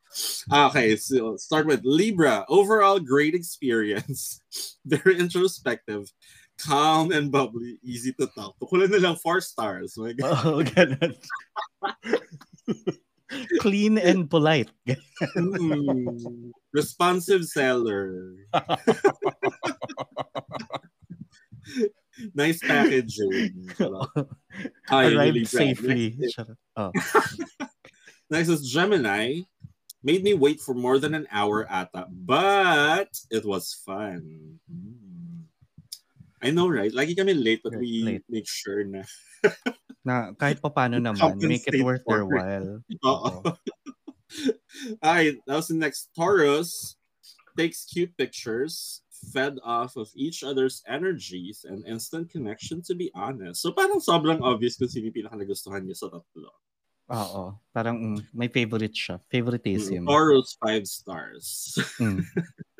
Okay, 0.48 0.96
so 0.96 1.36
start 1.36 1.68
with 1.68 1.84
Libra. 1.84 2.44
Overall, 2.48 2.98
great 2.98 3.34
experience. 3.36 4.40
Very 4.84 5.20
introspective. 5.20 6.10
Calm 6.56 7.12
and 7.12 7.28
bubbly. 7.30 7.76
Easy 7.84 8.16
to 8.16 8.26
talk. 8.32 8.56
Tukulan 8.56 8.88
na 8.88 8.96
lang 8.96 9.20
four 9.20 9.44
stars. 9.44 9.92
My 10.00 10.16
God. 10.16 10.64
Ganun. 10.72 11.12
Clean 13.60 14.00
and 14.00 14.24
polite. 14.30 14.72
Mm. 15.36 16.50
Responsive 16.76 17.48
seller. 17.48 18.36
nice 22.36 22.60
packaging. 22.60 23.72
Ay, 24.92 25.08
Arrived 25.08 25.48
safely. 25.48 26.20
Oh. 26.76 26.92
next 28.30 28.52
is 28.52 28.68
Gemini. 28.68 29.40
Made 30.04 30.20
me 30.20 30.36
wait 30.36 30.60
for 30.60 30.76
more 30.76 31.00
than 31.00 31.16
an 31.16 31.24
hour 31.32 31.64
ata, 31.72 32.12
but 32.12 33.08
it 33.32 33.48
was 33.48 33.72
fun. 33.72 34.60
Mm. 34.68 35.48
I 36.44 36.52
know, 36.52 36.68
right? 36.68 36.92
Lagi 36.92 37.16
kami 37.16 37.32
late, 37.32 37.64
but 37.64 37.72
we 37.80 38.04
Late. 38.04 38.28
make 38.28 38.46
sure 38.46 38.84
na. 38.84 39.02
Na 40.04 40.36
kahit 40.36 40.60
pa 40.60 40.68
paano 40.68 41.00
naman, 41.00 41.40
make 41.40 41.64
it 41.66 41.80
worth 41.80 42.04
their 42.04 42.28
while. 42.28 42.84
Oo. 43.02 43.40
Alright, 45.04 45.36
that 45.46 45.56
was 45.56 45.68
the 45.68 45.74
next. 45.74 46.10
Taurus 46.16 46.96
takes 47.56 47.84
cute 47.84 48.16
pictures, 48.16 49.02
fed 49.32 49.58
off 49.64 49.96
of 49.96 50.10
each 50.14 50.44
other's 50.44 50.82
energies 50.86 51.64
and 51.68 51.86
instant 51.86 52.30
connection, 52.30 52.82
to 52.82 52.94
be 52.94 53.10
honest. 53.14 53.62
So 53.62 53.72
parang 53.72 54.00
sobrang 54.00 54.42
obvious 54.42 54.76
kung 54.76 54.88
sino 54.88 55.08
yung 55.08 55.16
pinaka 55.16 55.36
nagustuhan 55.40 55.88
niya 55.88 55.96
sa 55.96 56.08
tatlo. 56.12 56.52
Oo. 57.06 57.54
Parang 57.70 58.18
mm, 58.18 58.34
may 58.34 58.50
favorite 58.50 58.90
siya. 58.90 59.22
Favoritism. 59.30 60.02
Mm, 60.02 60.10
Taurus, 60.10 60.58
five 60.58 60.84
stars. 60.90 61.78
Mm. 62.02 62.26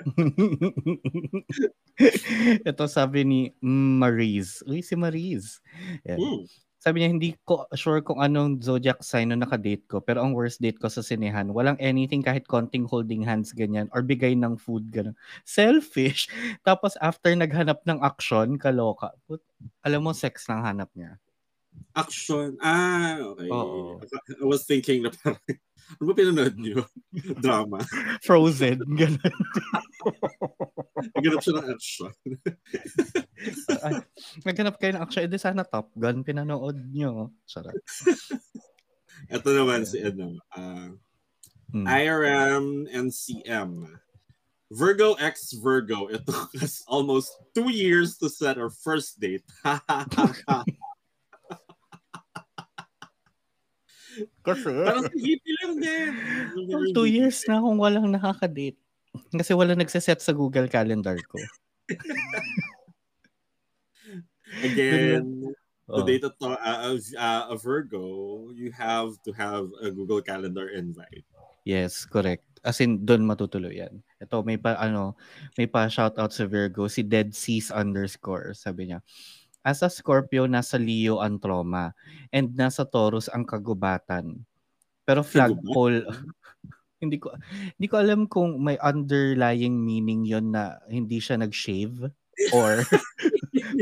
Ito 2.69 2.85
sabi 2.91 3.23
ni 3.23 3.41
Marise. 3.63 4.67
Uy, 4.67 4.83
si 4.83 4.99
Marise. 4.99 5.63
Yan. 6.05 6.19
Mm. 6.19 6.45
Sabi 6.87 7.03
niya, 7.03 7.11
hindi 7.11 7.31
ko 7.43 7.67
sure 7.75 7.99
kung 7.99 8.23
anong 8.23 8.63
zodiac 8.63 9.03
sign 9.03 9.35
na 9.35 9.43
nakadate 9.43 9.83
ko. 9.91 9.99
Pero 9.99 10.23
ang 10.23 10.31
worst 10.39 10.63
date 10.63 10.79
ko 10.79 10.87
sa 10.87 11.03
sinehan, 11.03 11.51
walang 11.51 11.75
anything 11.83 12.23
kahit 12.23 12.47
konting 12.47 12.87
holding 12.87 13.27
hands 13.27 13.51
ganyan 13.51 13.91
or 13.91 14.07
bigay 14.07 14.39
ng 14.39 14.55
food 14.55 14.87
ganun. 14.95 15.19
Selfish. 15.43 16.31
Tapos 16.69 16.95
after 17.03 17.35
naghanap 17.35 17.83
ng 17.91 17.99
action, 18.07 18.55
kaloka. 18.55 19.11
Alam 19.83 20.07
mo, 20.07 20.13
sex 20.15 20.47
lang 20.47 20.63
hanap 20.63 20.95
niya. 20.95 21.19
Action. 21.97 22.57
Ah, 22.61 23.17
okay. 23.21 23.49
Oo. 23.49 24.01
I 24.41 24.45
was 24.45 24.69
thinking 24.69 25.03
na 25.05 25.11
parang, 25.11 25.41
ano 25.97 26.03
ba 26.05 26.13
pinanood 26.13 26.57
niyo? 26.61 26.85
Drama. 27.45 27.81
Frozen. 28.27 28.85
Ganun. 28.85 29.35
Naganap 31.17 31.41
siya 31.41 31.55
ng 31.57 31.69
action. 31.73 32.13
Ay, 33.81 33.95
naghanap 34.45 34.77
kayo 34.77 34.93
ng 34.97 35.03
action. 35.05 35.23
Eh, 35.25 35.31
di 35.33 35.41
sana 35.41 35.65
Top 35.65 35.93
Gun. 35.97 36.21
Pinanood 36.21 36.77
nyo. 36.93 37.33
Sarap. 37.49 37.73
Ito 39.33 39.49
naman 39.57 39.89
si 39.89 40.05
ano, 40.05 40.37
ah, 40.53 40.93
Hmm. 41.67 41.83
IRM 41.83 42.87
and 42.95 43.11
CM. 43.11 43.99
Virgo 44.71 45.19
X 45.19 45.51
Virgo. 45.59 46.07
It 46.07 46.23
took 46.23 46.55
us 46.63 46.87
almost 46.87 47.35
two 47.59 47.75
years 47.75 48.19
to 48.23 48.31
set 48.31 48.55
our 48.55 48.71
first 48.71 49.19
date. 49.19 49.43
Kasi, 54.45 54.69
Parang 54.71 55.07
si 55.13 55.19
hippie 55.21 55.55
lang 55.63 55.75
din. 55.81 56.11
Well, 56.73 56.91
two 56.95 57.09
years 57.09 57.43
na 57.47 57.61
akong 57.61 57.79
walang 57.79 58.09
nakaka-date. 58.11 58.79
Kasi 59.33 59.53
wala 59.57 59.73
nagsaset 59.77 60.21
sa 60.21 60.33
Google 60.37 60.69
Calendar 60.69 61.17
ko. 61.27 61.39
Again, 64.63 65.53
Oh. 65.87 66.03
date 66.03 66.27
a, 66.27 66.35
to- 66.35 66.59
uh, 66.59 66.99
uh, 66.99 67.45
a 67.47 67.55
Virgo, 67.55 68.51
you 68.51 68.75
have 68.75 69.15
to 69.23 69.31
have 69.31 69.71
a 69.79 69.87
Google 69.87 70.19
Calendar 70.19 70.67
invite. 70.75 71.23
Yes, 71.63 72.03
correct. 72.03 72.43
As 72.67 72.83
in, 72.83 73.07
doon 73.07 73.23
matutuloy 73.23 73.79
yan. 73.79 74.03
Ito, 74.19 74.43
may 74.43 74.59
pa, 74.59 74.75
ano, 74.83 75.15
may 75.55 75.71
pa 75.71 75.87
shoutout 75.87 76.35
sa 76.35 76.43
Virgo, 76.51 76.91
si 76.91 77.07
Dead 77.07 77.31
Seas 77.31 77.71
underscore. 77.71 78.51
Sabi 78.59 78.91
niya, 78.91 78.99
As 79.67 79.83
a 79.83 79.91
Scorpio, 79.91 80.47
nasa 80.47 80.79
Leo 80.79 81.19
ang 81.19 81.43
trauma 81.43 81.91
and 82.31 82.55
nasa 82.55 82.87
Taurus 82.87 83.27
ang 83.27 83.43
kagubatan. 83.43 84.47
Pero 85.03 85.27
flagpole, 85.27 86.07
hindi 87.03 87.19
ko 87.19 87.35
hindi 87.75 87.87
ko 87.91 87.99
alam 87.99 88.31
kung 88.31 88.63
may 88.63 88.79
underlying 88.79 89.75
meaning 89.75 90.23
yon 90.23 90.55
na 90.55 90.79
hindi 90.87 91.19
siya 91.19 91.43
nag-shave 91.43 92.15
or 92.55 92.87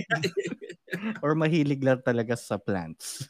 or 1.24 1.36
mahilig 1.36 1.84
lang 1.84 2.00
talaga 2.00 2.32
sa 2.32 2.56
plants. 2.56 3.28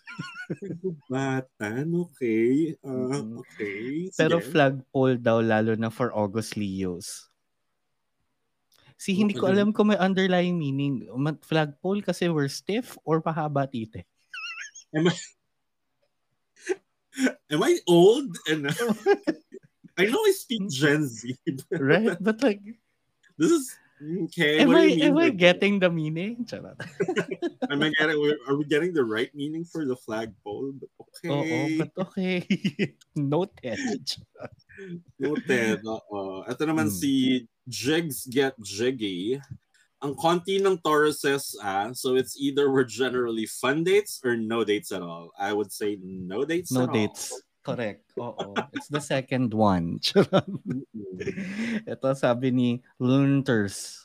Batan, 1.11 1.91
okay. 2.07 2.77
Uh, 2.85 3.43
okay. 3.43 4.13
Pero 4.15 4.39
flagpole 4.39 5.19
daw 5.19 5.43
lalo 5.43 5.75
na 5.75 5.91
for 5.91 6.15
August 6.15 6.55
Leos. 6.55 7.34
Si 8.97 9.13
hindi 9.13 9.35
ko 9.35 9.51
alam 9.51 9.73
kung 9.75 9.91
may 9.91 9.99
underlying 9.99 10.57
meaning. 10.57 11.05
Flagpole 11.43 12.01
kasi 12.03 12.29
we're 12.31 12.49
stiff 12.49 12.97
or 13.05 13.21
mahaba 13.21 13.67
tite. 13.67 14.07
Am 17.51 17.63
I 17.63 17.79
old? 17.87 18.35
And 18.51 18.67
I 19.99 20.07
know 20.11 20.19
I 20.27 20.33
speak 20.35 20.67
Gen 20.71 21.07
Z. 21.07 21.35
but 21.71 21.79
Right? 21.79 22.17
But 22.19 22.43
like, 22.43 22.63
This 23.39 23.51
is 23.51 23.75
okay. 24.31 24.63
am 24.63 24.71
I, 24.75 24.95
am 25.11 25.19
I 25.19 25.31
getting 25.31 25.79
the 25.79 25.91
meaning? 25.91 26.47
Am 26.51 27.83
I 27.83 27.91
getting? 27.95 28.19
Are 28.47 28.55
we 28.59 28.65
getting 28.67 28.95
the 28.95 29.03
right 29.05 29.31
meaning 29.35 29.65
for 29.67 29.87
the 29.87 29.95
flagpole? 29.99 30.75
Okay. 31.19 31.31
Oo, 31.31 31.59
but 31.79 31.91
okay. 31.99 32.47
Noted. 33.15 33.79
Noted. 35.19 35.83
Oo. 35.83 36.43
Ito 36.47 36.63
naman 36.67 36.91
Hmm. 36.91 36.99
si 36.99 37.47
Jigs 37.69 38.27
Get 38.27 38.55
Jiggy. 38.61 39.41
Ang 40.05 40.13
konti 40.21 40.61
ng 40.61 40.77
Tauruses, 40.85 41.57
ah, 41.65 41.89
so 41.97 42.13
it's 42.21 42.37
either 42.37 42.69
we're 42.69 42.85
generally 42.85 43.49
fun 43.49 43.81
dates 43.81 44.21
or 44.21 44.37
no 44.37 44.61
dates 44.61 44.93
at 44.93 45.01
all. 45.01 45.33
I 45.41 45.57
would 45.57 45.73
say 45.73 45.97
no 46.03 46.45
dates 46.45 46.69
No 46.73 46.85
at 46.85 46.93
dates. 46.93 47.33
all. 47.33 47.41
Correct. 47.65 48.05
Oo. 48.21 48.53
It's 48.77 48.93
the 48.93 49.01
second 49.01 49.57
one. 49.57 49.97
Ito 51.89 52.13
sabi 52.13 52.53
ni 52.53 52.71
Lunters. 53.01 54.05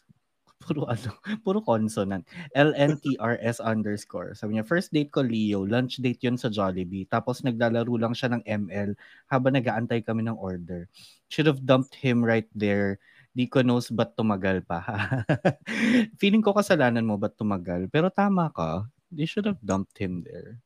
Puro 0.64 0.88
ano, 0.88 1.12
puro 1.44 1.60
consonant. 1.60 2.24
LNTRS 2.56 3.60
underscore. 3.60 4.32
Sabi 4.40 4.56
niya, 4.56 4.64
first 4.64 4.96
date 4.96 5.12
ko 5.12 5.20
Leo, 5.28 5.68
lunch 5.68 6.00
date 6.00 6.24
yun 6.24 6.40
sa 6.40 6.48
Jollibee. 6.48 7.08
Tapos 7.12 7.44
naglalaro 7.44 8.00
lang 8.00 8.16
siya 8.16 8.32
ng 8.32 8.44
ML 8.48 8.96
habang 9.28 9.60
nag-aantay 9.60 10.08
kami 10.08 10.24
ng 10.24 10.40
order. 10.40 10.88
Should 11.28 11.48
have 11.52 11.68
dumped 11.68 12.00
him 12.00 12.24
right 12.24 12.48
there. 12.56 13.04
Di 13.30 13.46
ko 13.46 13.62
knows 13.62 13.94
ba't 13.94 14.18
tumagal 14.18 14.66
pa. 14.66 14.82
Feeling 16.22 16.42
ko 16.42 16.52
kasalanan 16.54 17.06
mo 17.06 17.16
ba't 17.16 17.38
tumagal. 17.38 17.86
Pero 17.94 18.10
tama 18.10 18.50
ka. 18.50 18.90
They 19.10 19.26
should 19.26 19.46
have 19.46 19.62
dumped 19.62 19.98
him 19.98 20.22
there. 20.26 20.62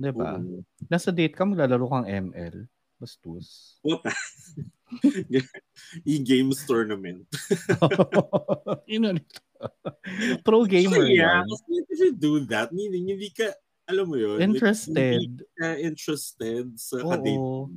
'Di 0.00 0.10
ba? 0.12 0.40
Oo. 0.40 0.64
Nasa 0.88 1.14
date 1.14 1.36
ka, 1.36 1.44
maglalaro 1.46 1.86
kang 1.88 2.08
ML. 2.08 2.66
Bastos. 2.98 3.78
What? 3.82 4.02
E-games 6.06 6.62
tournament. 6.68 7.26
Yun 8.92 9.10
ano 9.10 9.18
ito. 9.18 9.40
Pro 10.46 10.66
gamer 10.66 11.02
So, 11.02 11.10
yeah, 11.10 11.42
kasi 11.42 11.70
if 11.90 11.98
you 11.98 12.12
do 12.14 12.32
that, 12.50 12.70
meaning 12.74 13.10
hindi 13.14 13.30
ka, 13.30 13.50
alam 13.86 14.10
mo 14.10 14.18
yun, 14.18 14.38
like, 14.38 14.46
hindi 14.46 14.58
Interested. 14.58 15.30
ka 15.58 15.66
interested 15.78 16.66
sa 16.78 16.98
kadate, 17.02 17.38
Oo. 17.38 17.70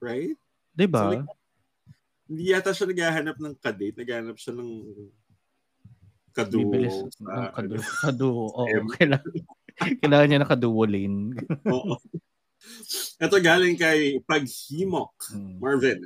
right? 0.00 0.36
Diba? 0.76 1.00
So, 1.00 1.08
like, 1.12 1.28
Hindi 2.30 2.54
yata 2.54 2.70
siya 2.70 2.86
naghahanap 2.86 3.36
ng 3.36 3.54
kadate, 3.58 3.98
naghahanap 3.98 4.38
siya 4.38 4.54
ng 4.54 4.70
kaduo. 6.30 6.62
Bibilis. 6.70 6.94
sa- 7.18 7.50
Ang 7.50 7.52
kaduo. 7.58 7.78
Kaduo. 8.06 8.44
Oo. 8.54 8.70
M. 8.70 8.86
Kailangan, 8.94 9.34
kailangan 9.98 10.26
niya 10.30 10.40
na 10.40 10.48
kaduo 10.48 10.86
lane. 10.86 11.34
Oo. 11.74 11.98
Ito 13.18 13.36
galing 13.40 13.74
kay 13.74 14.22
Paghimok. 14.22 15.10
Mm. 15.34 15.58
Marvin. 15.58 16.00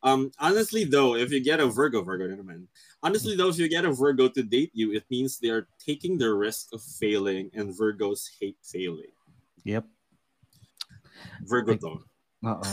Um, 0.00 0.28
honestly 0.36 0.84
though, 0.84 1.16
if 1.16 1.32
you 1.32 1.40
get 1.40 1.60
a 1.60 1.68
Virgo, 1.68 2.04
Virgo 2.04 2.28
na 2.28 2.36
naman. 2.36 2.68
Honestly 3.00 3.36
though, 3.36 3.48
if 3.48 3.56
you 3.56 3.68
get 3.68 3.84
a 3.84 3.92
Virgo 3.92 4.28
to 4.28 4.42
date 4.44 4.72
you, 4.72 4.92
it 4.92 5.04
means 5.08 5.40
they 5.40 5.48
are 5.48 5.64
taking 5.80 6.16
the 6.16 6.28
risk 6.28 6.72
of 6.76 6.80
failing 6.80 7.48
and 7.56 7.72
Virgos 7.72 8.28
hate 8.36 8.60
failing. 8.60 9.12
Yep. 9.64 9.84
Virgo 11.48 11.72
Like- 11.72 11.84
to. 11.84 11.92
Oo. 12.40 12.64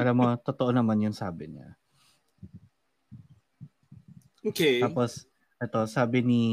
Alam 0.00 0.14
mo, 0.16 0.26
totoo 0.40 0.72
naman 0.72 1.00
yun 1.00 1.12
sabi 1.12 1.52
niya. 1.52 1.76
Okay. 4.40 4.80
Tapos, 4.80 5.28
ito, 5.60 5.80
sabi 5.84 6.24
ni 6.24 6.44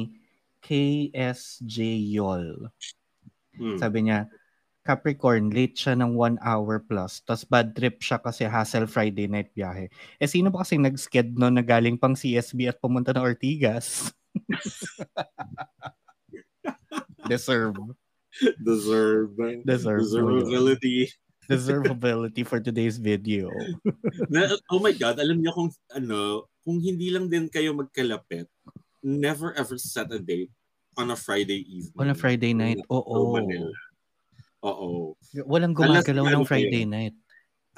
KSJ 0.60 1.76
Yol. 2.12 2.68
Hmm. 3.56 3.80
Sabi 3.80 4.08
niya, 4.08 4.28
Capricorn, 4.88 5.52
late 5.52 5.76
siya 5.76 6.00
ng 6.00 6.16
one 6.16 6.40
hour 6.40 6.80
plus. 6.80 7.20
Tapos 7.28 7.44
bad 7.44 7.76
trip 7.76 8.00
siya 8.00 8.24
kasi 8.24 8.48
hassle 8.48 8.88
Friday 8.88 9.28
night 9.28 9.52
biyahe. 9.52 9.92
Eh, 10.16 10.30
sino 10.32 10.48
ba 10.48 10.64
kasing 10.64 10.80
nag-sked 10.80 11.36
no 11.36 11.52
na 11.52 11.60
galing 11.60 12.00
pang 12.00 12.16
CSB 12.16 12.72
at 12.72 12.80
pumunta 12.80 13.12
ng 13.12 13.20
Ortigas? 13.20 14.16
Deserve. 17.28 17.76
Deserve. 18.64 19.36
Deserve. 19.68 20.08
Deservability. 20.08 21.12
Deservability 21.52 22.44
for 22.44 22.60
today's 22.60 23.00
video. 23.00 23.48
Na, 24.34 24.52
oh 24.68 24.84
my 24.84 24.92
God, 24.92 25.16
alam 25.16 25.40
niyo 25.40 25.56
kung 25.56 25.72
ano, 25.96 26.44
kung 26.68 26.84
hindi 26.84 27.08
lang 27.08 27.32
din 27.32 27.48
kayo 27.48 27.72
magkalapit, 27.72 28.52
never 29.00 29.56
ever 29.56 29.80
set 29.80 30.12
a 30.12 30.20
date 30.20 30.52
on 31.00 31.08
a 31.08 31.18
Friday 31.18 31.64
evening. 31.64 31.96
On 31.96 32.12
a 32.12 32.18
Friday 32.18 32.52
night, 32.52 32.84
oo. 32.92 33.32
Manila. 33.32 33.72
Oo. 34.68 35.16
Walang 35.48 35.72
gumagalaw 35.72 36.28
ng 36.36 36.44
Friday 36.44 36.84
night. 36.84 37.16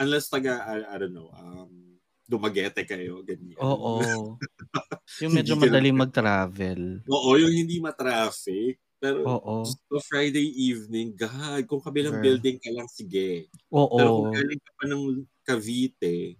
Unless 0.02 0.34
taga, 0.34 0.66
I, 0.66 0.90
I 0.90 0.96
don't 0.98 1.14
know, 1.14 1.30
um, 1.30 2.00
dumagete 2.26 2.90
kayo, 2.90 3.22
ganyan. 3.22 3.60
Oo. 3.62 4.34
Yung 5.22 5.34
medyo 5.38 5.54
madaling 5.60 5.98
mag-travel. 5.98 7.06
Oo, 7.06 7.30
yung 7.36 7.52
hindi 7.52 7.82
ma-traffic. 7.82 8.78
Pero 9.00 9.24
Oo. 9.24 9.64
a 9.64 10.00
Friday 10.04 10.44
evening, 10.44 11.16
God, 11.16 11.64
kung 11.66 11.80
kabilang 11.80 12.20
Girl. 12.20 12.26
building 12.36 12.60
ka 12.60 12.68
lang, 12.70 12.88
sige. 12.92 13.48
Pero 13.72 13.88
kung 14.12 14.28
Oo. 14.28 14.36
galing 14.36 14.60
ka 14.60 14.72
pa 14.76 14.86
ng 14.86 15.04
Cavite, 15.42 16.36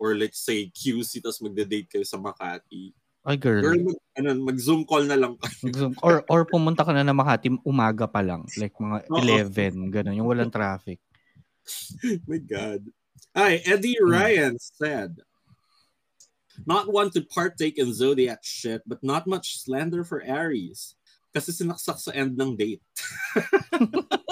or 0.00 0.16
let's 0.16 0.40
say 0.40 0.72
QC, 0.72 1.20
tapos 1.20 1.44
magde-date 1.44 1.86
kayo 1.86 2.04
sa 2.08 2.16
Makati, 2.16 2.96
Ay, 3.24 3.36
girl. 3.40 3.60
girl, 3.64 3.80
mag, 3.80 3.98
ano, 4.16 4.28
mag-zoom 4.36 4.84
call 4.84 5.04
na 5.04 5.16
lang 5.16 5.36
kayo. 5.36 5.92
Or, 6.00 6.24
or 6.28 6.44
pumunta 6.44 6.84
ka 6.84 6.92
na 6.92 7.04
na 7.04 7.16
Makati 7.16 7.52
umaga 7.64 8.04
pa 8.04 8.20
lang. 8.20 8.44
Like 8.56 8.76
mga 8.76 8.98
Oo. 9.08 9.20
11. 9.20 9.92
Ganun. 9.92 10.16
Yung 10.16 10.28
walang 10.28 10.52
traffic. 10.52 11.00
My 12.28 12.40
God. 12.40 12.84
Ay, 13.32 13.60
Eddie 13.64 13.96
Hmm. 14.00 14.08
Ryan 14.08 14.54
said, 14.56 15.20
Not 16.64 16.86
one 16.86 17.10
to 17.18 17.20
partake 17.26 17.82
in 17.82 17.90
zodiac 17.90 18.38
shit, 18.46 18.84
but 18.86 19.02
not 19.02 19.26
much 19.26 19.58
slander 19.58 20.04
for 20.06 20.22
Aries. 20.22 20.94
Kasi 21.34 21.50
sinaksak 21.50 21.98
sa 21.98 22.14
end 22.14 22.38
ng 22.38 22.54
date. 22.54 22.84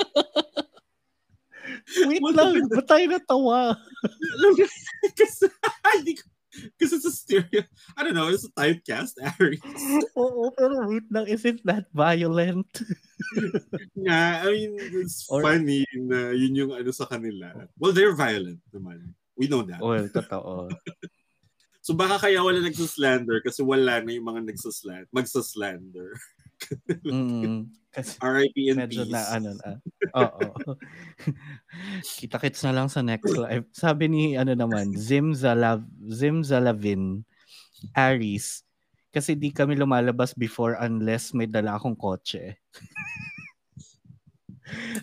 Wait 2.06 2.22
What 2.22 2.38
lang. 2.38 2.70
Ba't 2.70 2.86
tayo 2.86 3.04
natawa? 3.10 3.74
kasi, 5.18 5.50
hindi 5.98 6.14
ko, 6.14 6.24
kasi 6.78 6.94
sa 7.00 7.10
stereo, 7.10 7.64
I 7.96 8.00
don't 8.04 8.14
know, 8.14 8.30
it's 8.30 8.46
a 8.46 8.52
typecast, 8.54 9.18
Aries. 9.18 9.60
Oo, 10.14 10.52
pero 10.54 10.84
wait 10.86 11.08
lang. 11.10 11.26
Is 11.26 11.42
it 11.48 11.64
that 11.66 11.88
violent? 11.96 12.68
Nga, 13.98 14.20
I 14.44 14.48
mean, 14.52 14.72
it's 15.00 15.26
Or- 15.26 15.42
funny 15.42 15.82
na 15.96 16.30
yun 16.36 16.54
yung 16.54 16.72
ano 16.76 16.92
sa 16.94 17.08
kanila. 17.08 17.66
Well, 17.80 17.96
they're 17.96 18.14
violent 18.16 18.62
naman. 18.70 19.16
We 19.34 19.48
know 19.48 19.64
that. 19.64 19.80
Well, 19.80 20.06
totoo. 20.12 20.70
So 21.82 21.98
baka 21.98 22.30
kaya 22.30 22.38
wala 22.46 22.62
nagsaslander 22.62 23.42
kasi 23.42 23.58
wala 23.66 23.98
na 23.98 24.14
yung 24.14 24.30
mga 24.30 24.54
nagsaslander, 24.54 25.10
magsaslander. 25.10 26.14
Mm, 27.06 27.70
kasi 27.92 28.16
RIP 28.20 28.56
in 28.56 28.76
medyo 28.80 29.04
peace. 29.04 29.12
na 29.12 29.22
ano 29.32 29.50
na. 29.58 29.70
Oo. 30.16 30.46
Kita-kits 32.20 32.64
na 32.64 32.72
lang 32.72 32.88
sa 32.88 33.04
next 33.04 33.32
live. 33.36 33.68
Sabi 33.72 34.08
ni 34.08 34.22
ano 34.34 34.56
naman, 34.56 34.96
Zim 34.96 35.36
Zalav 35.36 35.84
Zim 36.08 36.40
Zalavin 36.40 37.24
Aries 37.92 38.64
kasi 39.12 39.36
di 39.36 39.52
kami 39.52 39.76
lumalabas 39.76 40.32
before 40.32 40.80
unless 40.80 41.36
may 41.36 41.44
dala 41.44 41.76
akong 41.76 41.92
kotse. 42.00 42.56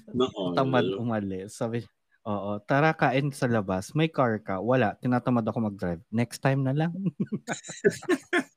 Noon. 0.10 0.58
Tamad 0.58 0.90
umalis. 0.98 1.54
Sabi, 1.54 1.86
oo, 2.26 2.58
tara 2.66 2.98
kain 2.98 3.30
sa 3.30 3.46
labas. 3.46 3.94
May 3.94 4.10
car 4.10 4.42
ka. 4.42 4.58
Wala. 4.58 4.98
Tinatamad 4.98 5.46
ako 5.46 5.70
mag-drive. 5.70 6.02
Next 6.10 6.42
time 6.42 6.66
na 6.66 6.74
lang. 6.74 6.90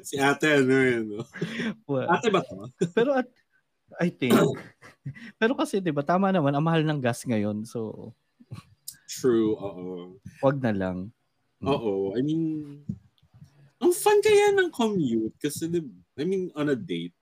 si 0.08 0.16
ate 0.18 0.62
ano 0.62 0.74
yun. 0.74 1.04
No? 1.16 1.22
Well, 1.88 2.08
Ate 2.08 2.28
ba 2.32 2.40
to? 2.44 2.68
pero 2.96 3.16
at, 3.16 3.28
I 4.00 4.08
think, 4.08 4.32
pero 5.36 5.52
kasi 5.52 5.78
'di 5.84 5.92
ba 5.92 6.00
tama 6.00 6.32
naman 6.32 6.56
ang 6.56 6.64
mahal 6.64 6.80
ng 6.80 7.00
gas 7.02 7.28
ngayon. 7.28 7.68
So, 7.68 8.12
True, 9.12 9.52
oo. 9.60 10.16
wag 10.40 10.56
na 10.64 10.72
lang. 10.72 11.12
Oo, 11.62 12.16
I 12.16 12.24
mean, 12.24 12.80
ang 13.78 13.92
fun 13.92 14.18
kaya 14.24 14.56
ng 14.56 14.72
commute 14.72 15.36
kasi, 15.36 15.68
di- 15.68 15.92
I 16.16 16.24
mean, 16.24 16.48
on 16.56 16.72
a 16.72 16.78
date. 16.78 17.14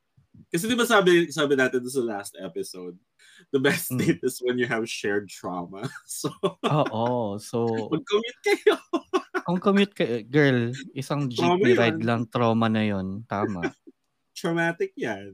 Kasi 0.48 0.70
di 0.70 0.78
ba 0.78 0.86
sabi, 0.86 1.28
sabi 1.28 1.58
natin 1.58 1.82
sa 1.90 2.00
last 2.00 2.38
episode, 2.38 2.94
the 3.48 3.58
best 3.58 3.88
Mm. 3.90 3.98
date 3.98 4.20
is 4.22 4.38
when 4.44 4.60
you 4.60 4.68
have 4.68 4.84
shared 4.84 5.28
trauma. 5.28 5.88
So, 6.06 6.28
Oo. 6.62 7.40
So, 7.40 7.88
mag-commute 7.88 8.40
kayo. 8.44 8.76
kung 9.48 9.58
commute 9.58 9.94
ka, 9.96 10.04
girl, 10.28 10.70
isang 10.92 11.26
jeepney 11.26 11.74
yun. 11.74 11.80
ride 11.80 12.02
lang, 12.04 12.20
trauma 12.28 12.68
na 12.68 12.84
yon 12.84 13.24
Tama. 13.26 13.72
Traumatic 14.38 14.94
yan. 14.96 15.32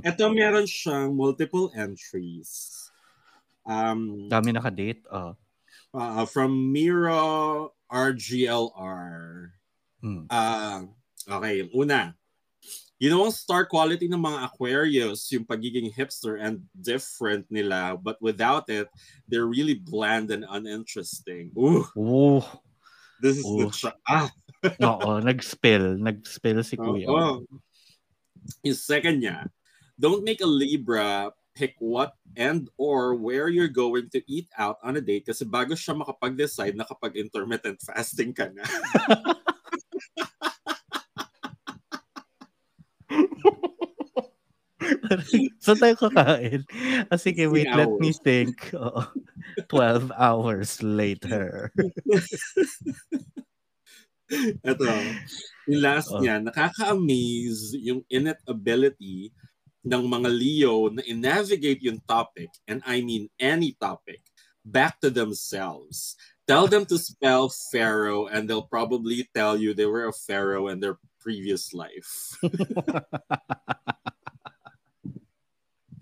Ito 0.00 0.32
meron 0.32 0.64
siyang 0.64 1.12
multiple 1.12 1.68
entries. 1.76 2.72
Um, 3.68 4.28
Dami 4.32 4.56
nakadate. 4.56 5.04
Oh. 5.12 5.36
uh, 5.92 6.24
from 6.24 6.72
Mira 6.72 7.68
RGLR. 7.90 9.50
Hmm. 10.00 10.24
Ah, 10.30 10.84
okay, 11.26 11.68
una. 11.74 12.14
You 12.98 13.14
know, 13.14 13.22
ang 13.22 13.34
star 13.34 13.62
quality 13.62 14.10
ng 14.10 14.18
mga 14.18 14.50
Aquarius, 14.50 15.30
yung 15.30 15.46
pagiging 15.46 15.86
hipster 15.94 16.34
and 16.42 16.66
different 16.74 17.46
nila, 17.46 17.94
but 17.94 18.18
without 18.18 18.66
it, 18.66 18.90
they're 19.30 19.46
really 19.46 19.78
bland 19.78 20.34
and 20.34 20.42
uninteresting. 20.50 21.54
Ooh, 21.54 21.86
Oh, 21.94 22.42
this 23.22 23.38
is 23.38 23.46
the 23.46 23.66
Ooh. 23.66 23.70
tra- 23.70 24.02
ah, 24.10 24.26
oo, 24.82 25.22
nag-spill. 25.22 25.94
Nag-spill 25.94 26.58
si 26.66 26.74
Kuya. 26.74 27.06
oo. 27.06 27.46
Yung 28.66 28.74
second 28.78 29.22
niya, 29.22 29.46
don't 29.94 30.26
make 30.26 30.42
a 30.42 30.50
Libra 30.50 31.30
pick 31.54 31.74
what 31.78 32.14
and 32.34 32.70
or 32.78 33.14
where 33.14 33.46
you're 33.50 33.70
going 33.70 34.06
to 34.10 34.22
eat 34.30 34.46
out 34.58 34.78
on 34.82 34.94
a 34.98 35.02
date 35.02 35.26
kasi 35.26 35.42
bago 35.46 35.74
siya 35.74 35.94
makapag-decide 35.94 36.74
na 36.74 36.86
kapag 36.86 37.14
intermittent 37.14 37.78
fasting 37.82 38.34
ka 38.34 38.50
na. 38.50 38.62
so 45.64 45.74
tayo 45.74 45.94
kakain. 45.96 46.64
Ah, 47.10 47.16
sige, 47.18 47.48
16 47.48 47.52
wait, 47.52 47.68
let 47.74 47.90
me 47.98 48.10
hours. 48.10 48.18
think. 48.22 48.70
Oo. 48.78 49.02
12 49.68 50.12
hours 50.16 50.82
later. 50.82 51.72
Ito, 54.62 54.84
yung 55.72 55.80
last 55.80 56.12
Oh. 56.12 56.20
niya, 56.20 56.36
nakaka-amaze 56.44 57.72
yung 57.80 58.04
innate 58.12 58.44
ability 58.44 59.32
ng 59.88 60.04
mga 60.04 60.28
Leo 60.28 60.92
na 60.92 61.00
in-navigate 61.08 61.80
yung 61.80 61.96
topic, 62.04 62.52
and 62.68 62.84
I 62.84 63.00
mean 63.00 63.32
any 63.40 63.72
topic, 63.80 64.20
back 64.68 65.00
to 65.00 65.08
themselves. 65.08 66.14
Tell 66.44 66.68
them 66.68 66.84
to 66.92 66.96
spell 67.00 67.48
pharaoh 67.72 68.28
and 68.28 68.48
they'll 68.48 68.68
probably 68.68 69.28
tell 69.36 69.56
you 69.56 69.72
they 69.72 69.88
were 69.88 70.08
a 70.08 70.16
pharaoh 70.16 70.68
in 70.68 70.80
their 70.80 70.96
previous 71.20 71.72
life. 71.72 72.36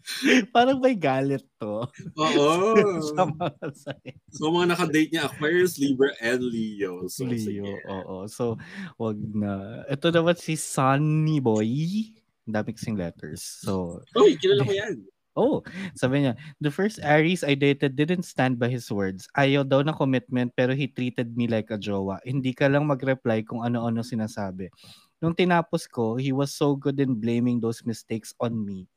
Parang 0.55 0.79
may 0.79 0.95
galit 0.95 1.43
to. 1.59 1.83
Oo. 2.15 2.51
sa 3.11 3.27
mga 3.27 3.69
sign. 3.75 4.15
So 4.31 4.55
mga 4.55 4.67
nakadate 4.75 5.11
niya, 5.11 5.27
Aquarius, 5.27 5.77
Libra, 5.83 6.15
and 6.23 6.43
Leo. 6.43 7.11
So, 7.11 7.27
Leo. 7.27 7.43
sige. 7.43 7.73
Oo. 7.91 8.31
So, 8.31 8.55
wag 8.97 9.19
na. 9.19 9.83
Ito 9.91 10.15
naman 10.15 10.39
si 10.39 10.55
Sunny 10.55 11.43
Boy. 11.43 12.15
Ang 12.47 12.55
dami 12.55 12.71
kasing 12.79 12.95
letters. 12.95 13.43
So, 13.67 14.03
Uy, 14.15 14.39
kilala 14.39 14.63
ko 14.63 14.73
yan. 14.73 14.97
Oh, 15.37 15.61
sabi 15.93 16.25
niya, 16.25 16.33
the 16.65 16.73
first 16.73 16.97
Aries 17.05 17.45
I 17.45 17.53
dated 17.53 17.93
didn't 17.93 18.25
stand 18.25 18.57
by 18.57 18.73
his 18.73 18.89
words. 18.89 19.29
Ayaw 19.37 19.69
daw 19.69 19.85
ng 19.85 19.93
commitment 19.93 20.49
pero 20.57 20.73
he 20.73 20.89
treated 20.89 21.37
me 21.37 21.45
like 21.45 21.69
a 21.69 21.77
jowa. 21.77 22.25
Hindi 22.25 22.57
ka 22.57 22.73
lang 22.73 22.89
mag-reply 22.89 23.45
kung 23.45 23.61
ano-ano 23.61 24.01
sinasabi. 24.01 24.73
Nung 25.21 25.37
tinapos 25.37 25.85
ko, 25.93 26.17
he 26.17 26.33
was 26.33 26.57
so 26.57 26.73
good 26.73 26.97
in 26.97 27.21
blaming 27.21 27.61
those 27.61 27.85
mistakes 27.85 28.33
on 28.41 28.57
me. 28.65 28.89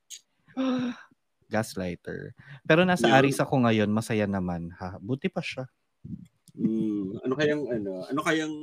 Gaslighter. 1.53 2.37
Pero 2.63 2.85
nasa 2.85 3.09
Yeah. 3.09 3.17
Aries 3.19 3.41
ako 3.41 3.65
ngayon, 3.65 3.89
masaya 3.89 4.29
naman. 4.29 4.69
Ha? 4.77 5.01
Buti 5.01 5.27
pa 5.27 5.41
siya. 5.41 5.65
Hmm, 6.53 7.15
ano 7.23 7.33
kayang 7.33 7.63
ano, 7.71 8.03
ano 8.05 8.19
kayang 8.21 8.53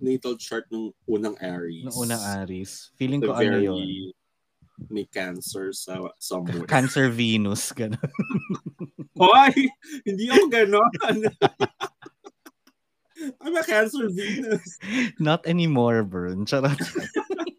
natal 0.00 0.34
chart 0.38 0.64
ng 0.72 0.90
unang 1.06 1.36
Aries? 1.38 1.84
Noong 1.86 2.08
unang 2.08 2.22
Aries. 2.42 2.90
Feeling 2.96 3.20
The 3.20 3.28
ko 3.28 3.32
ano 3.36 3.40
very 3.40 3.62
yun. 3.66 4.10
may 4.90 5.04
cancer 5.06 5.70
sa 5.70 6.00
somewhere. 6.18 6.66
Cancer 6.66 7.06
Venus. 7.12 7.70
Ganun. 7.78 8.00
Hoy! 9.14 9.68
Hindi 10.02 10.26
ako 10.32 10.42
ganon. 10.48 10.90
I'm 13.38 13.54
a 13.54 13.62
cancer 13.62 14.10
Venus. 14.10 14.80
Not 15.22 15.46
anymore, 15.46 16.02
Bern. 16.02 16.42
Charot. 16.42 16.74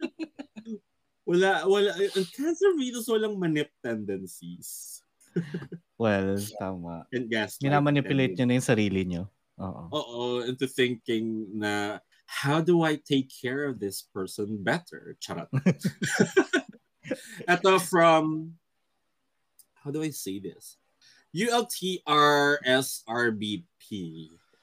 Wala, 1.33 1.65
wala. 1.65 1.97
Ang 1.97 2.29
cancer 2.29 2.77
Venus 2.77 3.09
walang 3.09 3.41
manip 3.41 3.73
tendencies. 3.81 5.01
Well, 5.93 6.35
tama. 6.59 7.07
And 7.15 7.29
gas. 7.31 7.61
Minamanipulate 7.63 8.35
nyo 8.35 8.45
na 8.49 8.59
yung 8.59 8.65
sarili 8.65 9.07
nyo. 9.07 9.29
Oo. 9.55 9.87
Oo, 9.93 10.43
into 10.43 10.67
thinking 10.67 11.47
na 11.53 12.03
how 12.27 12.59
do 12.59 12.83
I 12.83 12.99
take 12.99 13.31
care 13.31 13.63
of 13.63 13.79
this 13.79 14.03
person 14.11 14.59
better? 14.59 15.15
Charot. 15.23 15.47
Ito 17.47 17.79
from, 17.79 18.57
how 19.79 19.95
do 19.95 20.03
I 20.03 20.11
say 20.11 20.43
this? 20.43 20.75
ULTRSRBP. 21.31 22.59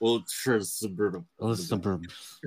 Ultra 0.01 0.65
suburban. 0.65 1.27
Oh, 1.39 1.49
all 1.49 1.55
suburbs. 1.55 2.41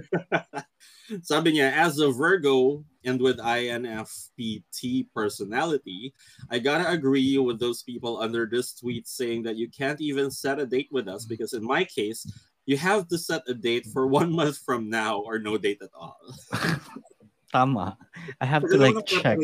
Sabi 1.22 1.54
niya, 1.54 1.72
as 1.72 2.00
a 2.00 2.10
Virgo 2.10 2.84
and 3.06 3.22
with 3.22 3.38
INFPT 3.38 5.08
personality, 5.14 6.14
I 6.50 6.60
gotta 6.60 6.90
agree 6.90 7.38
with 7.38 7.60
those 7.60 7.84
people 7.84 8.20
under 8.20 8.48
this 8.48 8.74
tweet 8.74 9.08
saying 9.08 9.44
that 9.44 9.58
you 9.58 9.70
can't 9.70 10.02
even 10.02 10.32
set 10.32 10.60
a 10.60 10.66
date 10.66 10.90
with 10.92 11.08
us 11.08 11.26
because 11.26 11.54
in 11.54 11.64
my 11.64 11.84
case, 11.84 12.26
you 12.66 12.78
have 12.78 13.08
to 13.10 13.18
set 13.18 13.44
a 13.48 13.54
date 13.54 13.86
for 13.94 14.08
one 14.08 14.32
month 14.32 14.58
from 14.58 14.90
now 14.90 15.20
or 15.20 15.38
no 15.38 15.58
date 15.58 15.82
at 15.82 15.90
all. 15.94 16.18
Tama. 17.52 17.98
I 18.42 18.46
have 18.46 18.64
to 18.64 18.78
like 18.78 19.06
check. 19.06 19.38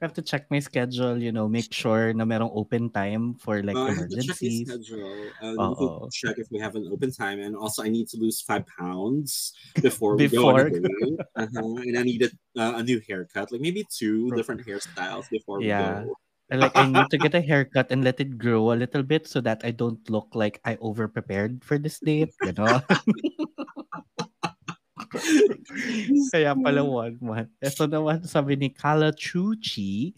I 0.00 0.08
have 0.08 0.16
to 0.16 0.22
check 0.22 0.48
my 0.50 0.60
schedule, 0.60 1.20
you 1.20 1.30
know, 1.30 1.44
make 1.48 1.68
sure 1.72 2.12
na 2.16 2.24
merong 2.24 2.50
open 2.56 2.88
time 2.88 3.36
for 3.36 3.60
like 3.60 3.76
Uh, 3.76 3.92
I 3.92 3.92
have 3.92 4.08
to 4.08 4.16
check 4.16 4.40
my 4.40 4.64
schedule. 4.64 5.28
Uh, 5.44 6.08
check 6.08 6.40
if 6.40 6.48
we 6.48 6.56
have 6.58 6.72
an 6.74 6.88
open 6.88 7.12
time, 7.12 7.40
and 7.40 7.52
also 7.52 7.84
I 7.84 7.92
need 7.92 8.08
to 8.12 8.16
lose 8.16 8.40
five 8.40 8.64
pounds 8.80 9.52
before 9.84 10.16
we 10.16 10.28
go 10.28 10.48
Before. 10.48 10.72
Uh-huh. 11.36 11.84
And 11.84 11.98
I 11.98 12.02
need 12.02 12.24
a, 12.24 12.30
uh, 12.56 12.80
a 12.80 12.82
new 12.82 13.00
haircut, 13.04 13.52
like 13.52 13.60
maybe 13.60 13.84
two 13.92 14.32
different 14.32 14.64
hairstyles 14.64 15.28
before 15.28 15.60
Yeah. 15.60 16.00
we 16.00 16.08
go. 16.08 16.16
And 16.50 16.60
like 16.60 16.74
I 16.74 16.82
need 16.82 17.06
to 17.14 17.18
get 17.18 17.36
a 17.36 17.40
haircut 17.40 17.92
and 17.94 18.02
let 18.02 18.18
it 18.18 18.34
grow 18.34 18.72
a 18.72 18.80
little 18.80 19.04
bit 19.04 19.28
so 19.28 19.38
that 19.46 19.62
I 19.62 19.70
don't 19.70 20.02
look 20.10 20.34
like 20.34 20.58
I 20.64 20.74
over 20.82 21.06
prepared 21.06 21.62
for 21.62 21.78
this 21.78 22.00
date, 22.00 22.34
you 22.42 22.50
know? 22.58 22.82
Kaya 26.32 26.54
pala 26.54 26.80
one 26.86 27.18
month. 27.18 27.52
Ito 27.58 27.90
naman 27.90 28.22
sabi 28.24 28.54
ni 28.54 28.68
Kala 28.70 29.10
Chuchi, 29.10 30.14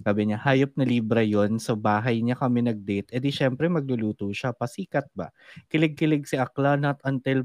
sabi 0.00 0.30
niya, 0.30 0.40
hayop 0.40 0.72
na 0.80 0.86
Libra 0.88 1.20
yon 1.20 1.60
sa 1.60 1.76
bahay 1.76 2.24
niya 2.24 2.38
kami 2.38 2.64
nag-date. 2.64 3.12
E 3.12 3.20
di 3.20 3.28
syempre 3.28 3.68
magluluto 3.68 4.30
siya. 4.32 4.56
Pasikat 4.56 5.10
ba? 5.12 5.28
Kilig-kilig 5.68 6.24
si 6.24 6.40
Akla 6.40 6.80
not 6.80 7.02
until 7.04 7.44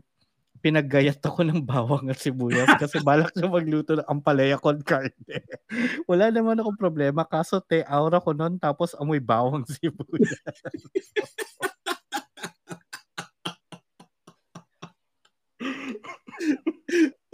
pinaggayat 0.63 1.21
ako 1.21 1.45
ng 1.45 1.61
bawang 1.61 2.09
at 2.09 2.17
sibuyas 2.17 2.65
kasi 2.81 2.97
balak 3.05 3.29
siya 3.37 3.45
magluto 3.45 3.99
ng 3.99 4.07
ampalaya 4.09 4.57
con 4.57 4.81
carne. 4.81 5.13
Wala 6.09 6.33
naman 6.33 6.57
akong 6.57 6.79
problema 6.79 7.21
kaso 7.27 7.61
te 7.61 7.85
aura 7.85 8.17
ko 8.17 8.33
noon 8.33 8.57
tapos 8.57 8.97
amoy 8.97 9.21
bawang 9.21 9.61
sibuyas. 9.67 10.41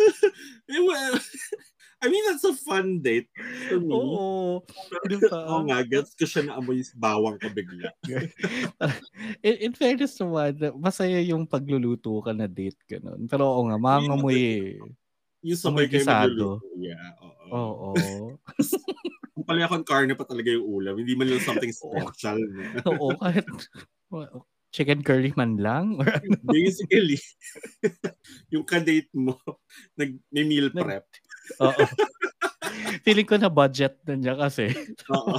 Well, 0.87 1.15
I 2.01 2.09
mean, 2.09 2.23
that's 2.25 2.47
a 2.47 2.57
fun 2.57 2.97
date 3.05 3.29
for 3.69 3.77
me. 3.77 3.93
Oo. 3.93 4.65
Di 5.05 5.21
ba? 5.21 5.45
Oo 5.53 5.69
nga, 5.69 5.85
gets 5.85 6.17
ko 6.17 6.25
siya 6.25 6.49
na 6.49 6.57
amoy 6.57 6.81
bawang 6.97 7.37
ka 7.37 7.45
bigla. 7.53 7.93
in, 9.45 9.69
in 9.69 9.73
fairness 9.77 10.17
naman, 10.17 10.57
masaya 10.81 11.21
yung 11.21 11.45
pagluluto 11.45 12.17
ka 12.25 12.33
na 12.33 12.49
date 12.49 12.81
ganun. 12.89 13.29
Pero 13.29 13.45
oo 13.45 13.69
nga, 13.69 13.77
mangamoy 13.77 14.37
eh. 14.41 14.81
Yung 15.45 15.61
sabay 15.61 15.85
kayo 15.85 16.01
magluluto. 16.09 16.65
Yeah, 16.73 17.13
oo. 17.21 17.45
Oo. 17.53 17.91
Kung 19.37 19.45
pala 19.45 19.69
akong 19.69 19.85
karne 19.85 20.17
pa 20.17 20.25
talaga 20.25 20.49
yung 20.49 20.65
ulam, 20.65 20.97
hindi 20.97 21.13
man 21.13 21.29
lang 21.29 21.45
something 21.45 21.69
special. 21.69 22.41
Oo, 22.89 23.13
kahit 23.21 23.45
chicken 24.71 25.03
curry 25.03 25.35
man 25.35 25.59
lang. 25.59 25.99
Or, 25.99 26.07
ano. 26.17 26.39
Basically, 26.47 27.19
yung 28.53 28.63
kadate 28.63 29.11
mo, 29.13 29.37
nag, 29.99 30.15
may 30.31 30.47
meal 30.47 30.71
Nag- 30.71 30.83
prep. 30.87 31.05
oo. 31.63 31.83
Feeling 33.03 33.27
ko 33.27 33.35
na 33.35 33.51
budget 33.51 33.99
na 34.07 34.15
niya 34.15 34.35
kasi. 34.39 34.71
Oo. 35.11 35.35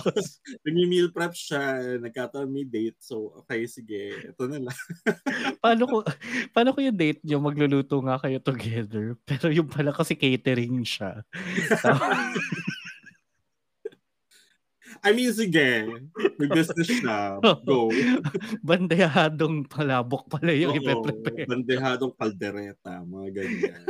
Nag-meal 0.69 1.09
prep 1.15 1.33
siya, 1.33 1.97
nagkataon 1.97 2.51
may 2.53 2.69
date. 2.69 3.01
So, 3.01 3.33
okay, 3.45 3.65
sige, 3.65 4.29
ito 4.29 4.45
na 4.45 4.69
lang. 4.69 4.79
paano 5.63 5.83
ko 5.89 5.97
paano 6.51 6.75
ko 6.75 6.83
yung 6.83 6.99
date 6.99 7.23
niyo 7.23 7.39
magluluto 7.39 8.03
nga 8.03 8.19
kayo 8.19 8.43
together 8.43 9.15
pero 9.23 9.47
yung 9.49 9.71
pala 9.71 9.95
kasi 9.95 10.19
catering 10.19 10.83
siya 10.83 11.23
I 15.03 15.11
mean, 15.11 15.35
sige. 15.35 15.91
May 16.39 16.47
business 16.47 16.87
siya. 16.87 17.43
Go. 17.67 17.91
Bandehadong 18.63 19.67
palabok 19.67 20.31
pala 20.31 20.55
yung 20.55 20.79
ipe-prepare. 20.79 21.51
Bandehadong 21.51 22.15
kaldereta, 22.15 23.03
mga 23.03 23.43
ganyan. 23.43 23.83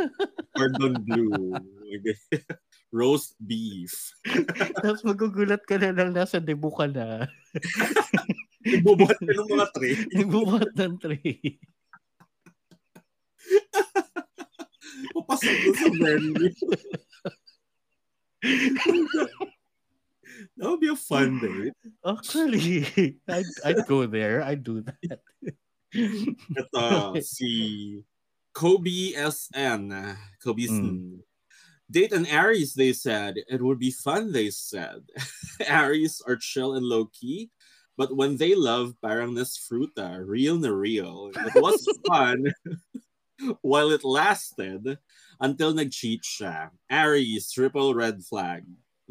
Cordon 0.57 0.97
ganyan. 1.05 1.61
Roast 2.89 3.37
beef. 3.37 4.17
Tapos 4.85 5.05
magugulat 5.05 5.61
ka 5.69 5.77
na 5.77 5.93
lang 5.93 6.17
nasa 6.17 6.41
debut 6.41 6.73
ka 6.73 6.89
na. 6.89 7.29
Ibubuhat 8.65 9.21
ka 9.21 9.33
ng 9.37 9.49
mga 9.53 9.69
tray. 9.77 9.95
Nagbubuhat 10.17 10.73
ng 10.73 10.95
tray. 10.97 11.61
Papasok 15.13 15.55
doon 15.61 15.77
sa 15.77 15.89
menu. 15.93 16.47
That 20.63 20.71
would 20.71 20.81
be 20.81 20.95
a 20.95 20.97
fun 20.97 21.41
date. 21.43 21.75
Oh, 22.05 22.19
Actually, 22.19 22.87
I'd, 23.29 23.45
I'd 23.65 23.87
go 23.89 24.07
there. 24.07 24.43
I'd 24.43 24.63
do 24.63 24.83
that. 24.83 25.19
Ito, 25.95 26.79
uh, 26.79 27.21
si 27.21 28.05
Kobe 28.55 29.11
SN. 29.19 29.91
Kobe 30.39 30.67
SN. 30.67 30.87
Mm. 30.87 31.19
Date 31.91 32.13
an 32.13 32.27
Aries, 32.27 32.75
they 32.75 32.93
said. 32.93 33.43
It 33.49 33.61
would 33.61 33.81
be 33.81 33.91
fun, 33.91 34.31
they 34.31 34.51
said. 34.51 35.03
Aries 35.67 36.23
are 36.29 36.37
chill 36.37 36.75
and 36.75 36.87
low 36.87 37.07
key, 37.07 37.51
but 37.99 38.17
when 38.17 38.37
they 38.37 38.55
love, 38.55 38.95
parang 39.03 39.35
fruta, 39.35 40.23
real 40.25 40.57
na 40.57 40.71
real. 40.71 41.31
It 41.35 41.61
was 41.61 41.83
fun 42.07 42.47
while 43.63 43.91
it 43.91 44.05
lasted 44.05 44.97
until 45.41 45.75
nag-cheat 45.75 46.23
siya. 46.23 46.71
Aries, 46.89 47.51
triple 47.51 47.95
red 47.95 48.23
flag. 48.23 48.63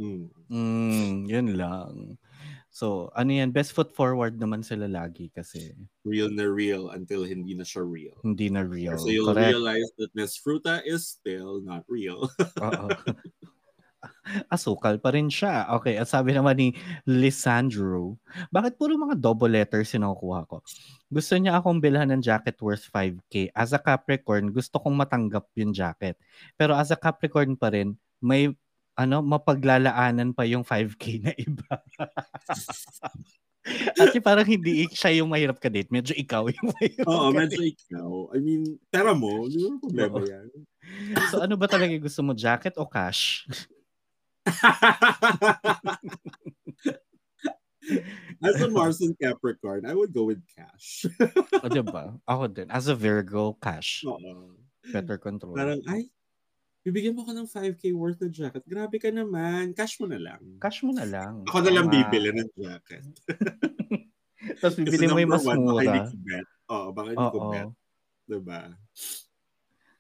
Mm. 0.02 0.26
Mm, 0.50 1.14
yun 1.30 1.48
lang. 1.54 2.18
So, 2.72 3.12
ano 3.14 3.30
yan? 3.30 3.52
Best 3.52 3.76
foot 3.76 3.92
forward 3.92 4.40
naman 4.40 4.64
sila 4.64 4.88
lagi 4.88 5.30
kasi 5.30 5.76
Real 6.02 6.32
na 6.32 6.48
real 6.48 6.90
until 6.90 7.22
hindi 7.22 7.54
na 7.54 7.62
siya 7.62 7.86
real. 7.86 8.16
hindi 8.24 8.50
na 8.50 8.66
real. 8.66 8.98
So 8.98 9.12
you'll 9.12 9.30
Correct. 9.30 9.54
realize 9.54 9.90
that 10.02 10.10
Miss 10.16 10.34
Fruta 10.34 10.82
is 10.82 11.06
still 11.06 11.62
not 11.62 11.86
real. 11.86 12.26
Oo. 12.66 12.88
Asukal 14.50 14.98
pa 14.98 15.14
rin 15.14 15.30
siya. 15.30 15.68
Okay, 15.78 16.00
at 16.00 16.10
sabi 16.10 16.34
naman 16.34 16.58
ni 16.58 16.70
Lisandro, 17.06 18.18
bakit 18.50 18.74
puro 18.74 18.98
mga 18.98 19.20
double 19.20 19.52
letters 19.52 19.92
yung 19.94 20.08
nakukuha 20.08 20.48
ko? 20.50 20.58
Gusto 21.12 21.36
niya 21.38 21.60
akong 21.60 21.78
bilhan 21.78 22.10
ng 22.10 22.24
jacket 22.24 22.56
worth 22.64 22.88
5K. 22.90 23.52
As 23.54 23.76
a 23.76 23.82
Capricorn, 23.82 24.50
gusto 24.50 24.80
kong 24.80 24.96
matanggap 24.96 25.46
yung 25.54 25.70
jacket. 25.70 26.16
Pero 26.56 26.74
as 26.74 26.90
a 26.90 26.98
Capricorn 26.98 27.54
pa 27.54 27.70
rin, 27.70 27.94
may 28.18 28.50
ano, 29.04 29.26
mapaglalaanan 29.26 30.38
pa 30.38 30.46
yung 30.46 30.62
5K 30.62 31.04
na 31.22 31.34
iba. 31.34 31.74
At 34.02 34.10
parang 34.26 34.50
hindi 34.50 34.90
siya 34.90 35.22
yung 35.22 35.30
mahirap 35.30 35.62
ka 35.62 35.70
date, 35.70 35.94
medyo 35.94 36.18
ikaw 36.18 36.50
yung 36.50 36.74
mahirap 36.74 37.06
Oo, 37.06 37.30
ka 37.30 37.46
medyo 37.46 37.62
ikaw. 37.62 38.34
I 38.34 38.42
mean, 38.42 38.82
pera 38.90 39.14
mo, 39.14 39.30
hindi 39.46 39.70
mo 39.70 39.78
problema 39.78 40.18
Oo. 40.18 40.26
yan. 40.26 40.50
So 41.30 41.46
ano 41.46 41.54
ba 41.58 41.70
talaga 41.70 41.94
gusto 42.02 42.26
mo, 42.26 42.34
jacket 42.34 42.74
o 42.82 42.90
cash? 42.90 43.46
As 48.42 48.62
a 48.62 48.70
Mars 48.70 49.02
and 49.02 49.18
Capricorn, 49.18 49.86
I 49.86 49.94
would 49.94 50.14
go 50.14 50.26
with 50.26 50.42
cash. 50.54 51.06
O 51.62 51.70
diba? 51.70 52.18
Ako 52.26 52.50
din. 52.50 52.70
As 52.70 52.90
a 52.90 52.96
Virgo, 52.98 53.54
cash. 53.62 54.02
Oo. 54.06 54.58
Better 54.90 55.22
control. 55.22 55.54
Parang, 55.54 55.82
ay, 55.86 56.10
bibigyan 56.82 57.14
mo 57.14 57.22
ko 57.22 57.32
ng 57.32 57.46
5K 57.46 57.94
worth 57.94 58.20
na 58.20 58.30
jacket. 58.30 58.64
Grabe 58.66 58.98
ka 58.98 59.10
naman. 59.10 59.72
Cash 59.72 59.98
mo 59.98 60.06
na 60.06 60.18
lang. 60.18 60.42
Cash 60.58 60.82
mo 60.82 60.92
na 60.92 61.06
lang. 61.06 61.46
Ako 61.46 61.62
na 61.62 61.72
lang 61.72 61.86
Tama. 61.88 61.96
bibili 61.96 62.30
ng 62.34 62.50
jacket. 62.54 63.06
Tapos 64.62 64.76
bibili 64.76 65.06
mo 65.06 65.18
yung 65.18 65.30
mas 65.30 65.46
one, 65.46 65.62
Baka 65.62 65.70
mura. 65.70 65.84
hindi 65.86 66.02
ko 66.02 66.16
bet. 66.20 66.48
Oo, 66.68 66.88
baka 66.92 67.08
hindi 67.14 67.28
ko 67.30 67.40
bet. 67.48 67.70
Diba? 68.26 68.62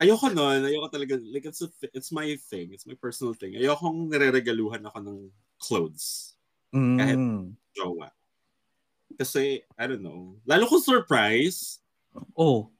Ayoko 0.01 0.25
nun. 0.33 0.59
Ayoko 0.65 0.87
talaga. 0.89 1.13
Like, 1.21 1.45
it's, 1.45 1.61
a, 1.61 1.69
thi- 1.69 1.93
it's 1.93 2.09
my 2.09 2.25
thing. 2.49 2.73
It's 2.73 2.89
my 2.89 2.97
personal 2.97 3.37
thing. 3.37 3.53
Ayokong 3.53 4.09
nireregaluhan 4.09 4.81
ako 4.83 4.97
ng 4.99 5.17
clothes. 5.57 6.33
Kahit- 6.73 7.19
Mm. 7.21 7.53
Jowa. 7.71 8.09
Kasi, 9.13 9.61
I 9.77 9.83
don't 9.85 10.01
know. 10.01 10.39
Lalo 10.43 10.65
kung 10.65 10.81
surprise. 10.81 11.77
Oh, 12.33 12.71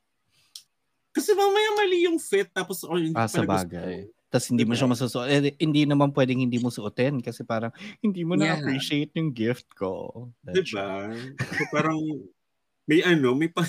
Kasi 1.11 1.35
mamaya 1.35 1.69
mali 1.75 2.07
yung 2.07 2.17
fit. 2.17 2.47
Tapos, 2.51 2.83
oh, 2.87 2.95
hindi 2.95 3.15
ah, 3.15 3.27
sa 3.27 3.43
pala 3.43 3.61
gusto 3.63 3.67
bagay. 3.75 3.95
ko. 4.07 4.19
Tapos 4.31 4.47
hindi 4.47 4.63
mo 4.63 4.71
Diba? 4.71 4.79
siya 4.79 4.91
masusuot. 4.95 5.27
Eh, 5.27 5.51
hindi 5.59 5.83
naman 5.83 6.15
pwedeng 6.15 6.39
hindi 6.39 6.55
mo 6.55 6.71
suotin 6.71 7.19
kasi 7.19 7.43
parang 7.43 7.75
hindi 7.99 8.23
mo 8.23 8.39
Yeah. 8.39 8.55
na-appreciate 8.55 9.11
yung 9.19 9.35
gift 9.35 9.67
ko. 9.75 10.31
That's 10.39 10.71
Diba? 10.71 11.11
So, 11.35 11.63
parang, 11.67 11.99
may 12.87 13.03
ano, 13.03 13.35
may 13.35 13.51
pa, 13.51 13.67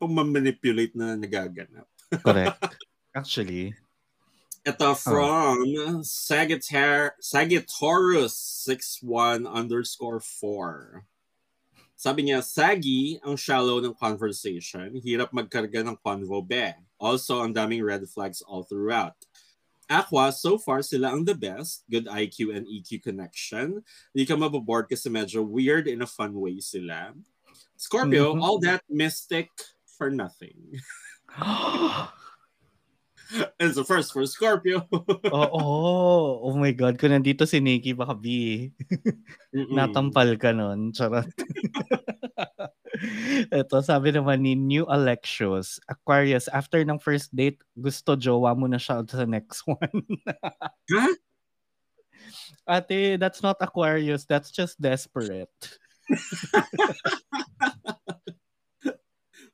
pang-manipulate 0.00 0.96
na 0.96 1.12
nagaganap. 1.12 1.84
Correct. 2.24 2.56
Actually. 3.12 3.76
Ito 4.64 4.94
from 4.96 5.60
Sagittar 6.00 7.18
Sagittarius 7.20 8.32
61 8.64 9.44
underscore 9.44 10.24
4. 10.24 11.04
Sabi 12.02 12.26
niya, 12.26 12.42
saggy 12.42 13.22
ang 13.22 13.38
shallow 13.38 13.78
ng 13.78 13.94
conversation. 13.94 14.98
Hirap 14.98 15.30
magkarga 15.30 15.86
ng 15.86 15.94
convo 16.02 16.42
be. 16.42 16.74
Also, 16.98 17.38
ang 17.38 17.54
daming 17.54 17.78
red 17.78 18.02
flags 18.10 18.42
all 18.42 18.66
throughout. 18.66 19.14
Aqua, 19.86 20.34
so 20.34 20.58
far 20.58 20.82
sila 20.82 21.14
ang 21.14 21.22
the 21.22 21.38
best. 21.38 21.86
Good 21.86 22.10
IQ 22.10 22.58
and 22.58 22.66
EQ 22.66 23.06
connection. 23.06 23.86
Hindi 24.10 24.24
ka 24.26 24.34
mababoard 24.34 24.90
kasi 24.90 25.06
medyo 25.14 25.46
weird 25.46 25.86
in 25.86 26.02
a 26.02 26.10
fun 26.10 26.34
way 26.34 26.58
sila. 26.58 27.14
Scorpio, 27.78 28.34
Mhm. 28.34 28.42
all 28.42 28.58
that 28.58 28.82
mystic 28.90 29.54
for 29.86 30.10
nothing. 30.10 30.58
It's 33.60 33.76
the 33.76 33.84
first 33.84 34.12
for 34.12 34.24
Scorpio. 34.26 34.84
Oo. 35.32 35.62
Oh, 36.44 36.54
my 36.56 36.72
God. 36.76 37.00
Kung 37.00 37.14
nandito 37.14 37.48
si 37.48 37.60
Nikki, 37.60 37.96
baka 37.96 38.12
B. 38.12 38.68
Natampal 39.52 40.36
ka 40.36 40.52
nun. 40.52 40.92
Charot. 40.92 41.28
Ito, 43.50 43.80
sabi 43.80 44.12
naman 44.12 44.44
ni 44.44 44.52
New 44.54 44.84
Alexios, 44.86 45.80
Aquarius, 45.88 46.46
after 46.52 46.84
ng 46.84 47.00
first 47.00 47.34
date, 47.34 47.58
gusto 47.74 48.14
jowa 48.14 48.52
mo 48.54 48.68
na 48.68 48.78
siya 48.78 49.02
sa 49.08 49.24
next 49.24 49.64
one. 49.70 50.04
Ha? 50.92 51.06
Ate, 52.68 53.18
that's 53.18 53.42
not 53.42 53.58
Aquarius. 53.58 54.28
That's 54.28 54.52
just 54.52 54.78
desperate. 54.78 55.50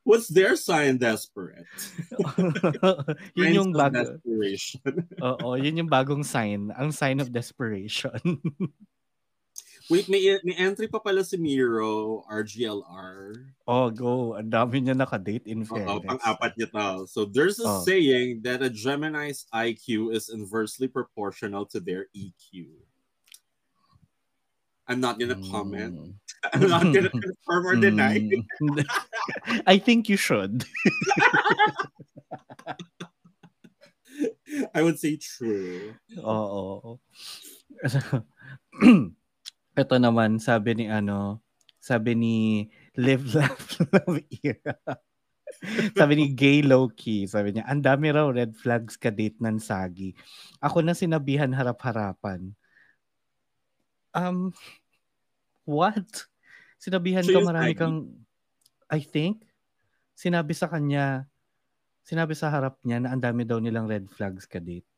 What's 0.09 0.25
their 0.25 0.57
sign 0.57 0.97
desperate? 0.97 1.69
yun 3.37 3.53
yung 3.53 3.69
bago. 3.77 3.93
desperation. 3.93 5.05
Oo, 5.21 5.53
yun 5.53 5.85
yung 5.85 5.91
bagong 5.91 6.25
sign. 6.25 6.73
Ang 6.73 6.89
sign 6.89 7.21
of 7.21 7.29
desperation. 7.29 8.17
Wait, 9.89 10.05
may, 10.09 10.21
may 10.45 10.53
entry 10.57 10.85
pa 10.89 10.97
pala 11.01 11.21
si 11.25 11.37
Miro, 11.37 12.21
RGLR. 12.25 13.33
oh, 13.69 13.89
go. 13.89 14.33
Ang 14.37 14.49
dami 14.49 14.81
niya 14.81 14.97
nakadate 14.97 15.45
in 15.45 15.61
Oo, 15.61 15.69
fairness. 15.77 16.05
pang-apat 16.09 16.51
niya 16.57 16.69
to. 16.73 16.89
So 17.05 17.25
there's 17.29 17.61
a 17.61 17.65
Oh. 17.69 17.81
saying 17.85 18.41
that 18.45 18.65
a 18.65 18.69
Gemini's 18.69 19.45
IQ 19.53 20.13
is 20.13 20.29
inversely 20.33 20.85
proportional 20.89 21.65
to 21.69 21.77
their 21.81 22.09
EQ. 22.17 22.69
I'm 24.89 24.97
not 24.99 25.21
gonna 25.21 25.37
comment. 25.53 25.93
Mm. 25.93 26.13
I'm 26.53 26.65
not 26.65 26.83
gonna 26.89 27.13
confirm 27.13 27.63
or 27.69 27.75
deny. 27.77 28.25
Mm. 28.25 28.81
I 29.69 29.77
think 29.77 30.09
you 30.09 30.17
should. 30.17 30.65
I 34.73 34.81
would 34.81 34.97
say 34.97 35.21
true. 35.21 35.93
Oo. 36.17 36.97
Ito 39.79 39.95
naman, 40.01 40.41
sabi 40.41 40.73
ni 40.73 40.89
ano, 40.89 41.45
sabi 41.77 42.17
ni 42.17 42.65
Live, 42.97 43.29
Laugh, 43.37 43.77
Love 43.93 44.25
Era. 44.41 44.73
sabi 45.93 46.13
ni 46.17 46.33
Gay 46.33 46.65
Loki, 46.65 47.29
sabi 47.29 47.53
niya, 47.53 47.69
ang 47.69 47.85
dami 47.85 48.09
raw 48.09 48.27
red 48.33 48.57
flags 48.57 48.97
ka 48.97 49.13
date 49.13 49.37
ng 49.37 49.61
Sagi. 49.61 50.17
Ako 50.59 50.81
na 50.81 50.97
sinabihan 50.97 51.53
harap-harapan. 51.53 52.51
Um, 54.17 54.51
what? 55.69 56.25
Sinabihan 56.81 57.21
Siya 57.21 57.37
ka 57.37 57.45
marami 57.45 57.77
kang, 57.77 58.09
I 58.89 59.05
think, 59.05 59.45
sinabi 60.17 60.57
sa 60.57 60.65
kanya, 60.65 61.29
sinabi 62.01 62.33
sa 62.33 62.49
harap 62.49 62.81
niya 62.81 62.97
na 62.97 63.13
ang 63.13 63.21
dami 63.21 63.45
daw 63.45 63.61
nilang 63.61 63.85
red 63.85 64.09
flags 64.09 64.49
ka 64.49 64.57
date. 64.57 64.89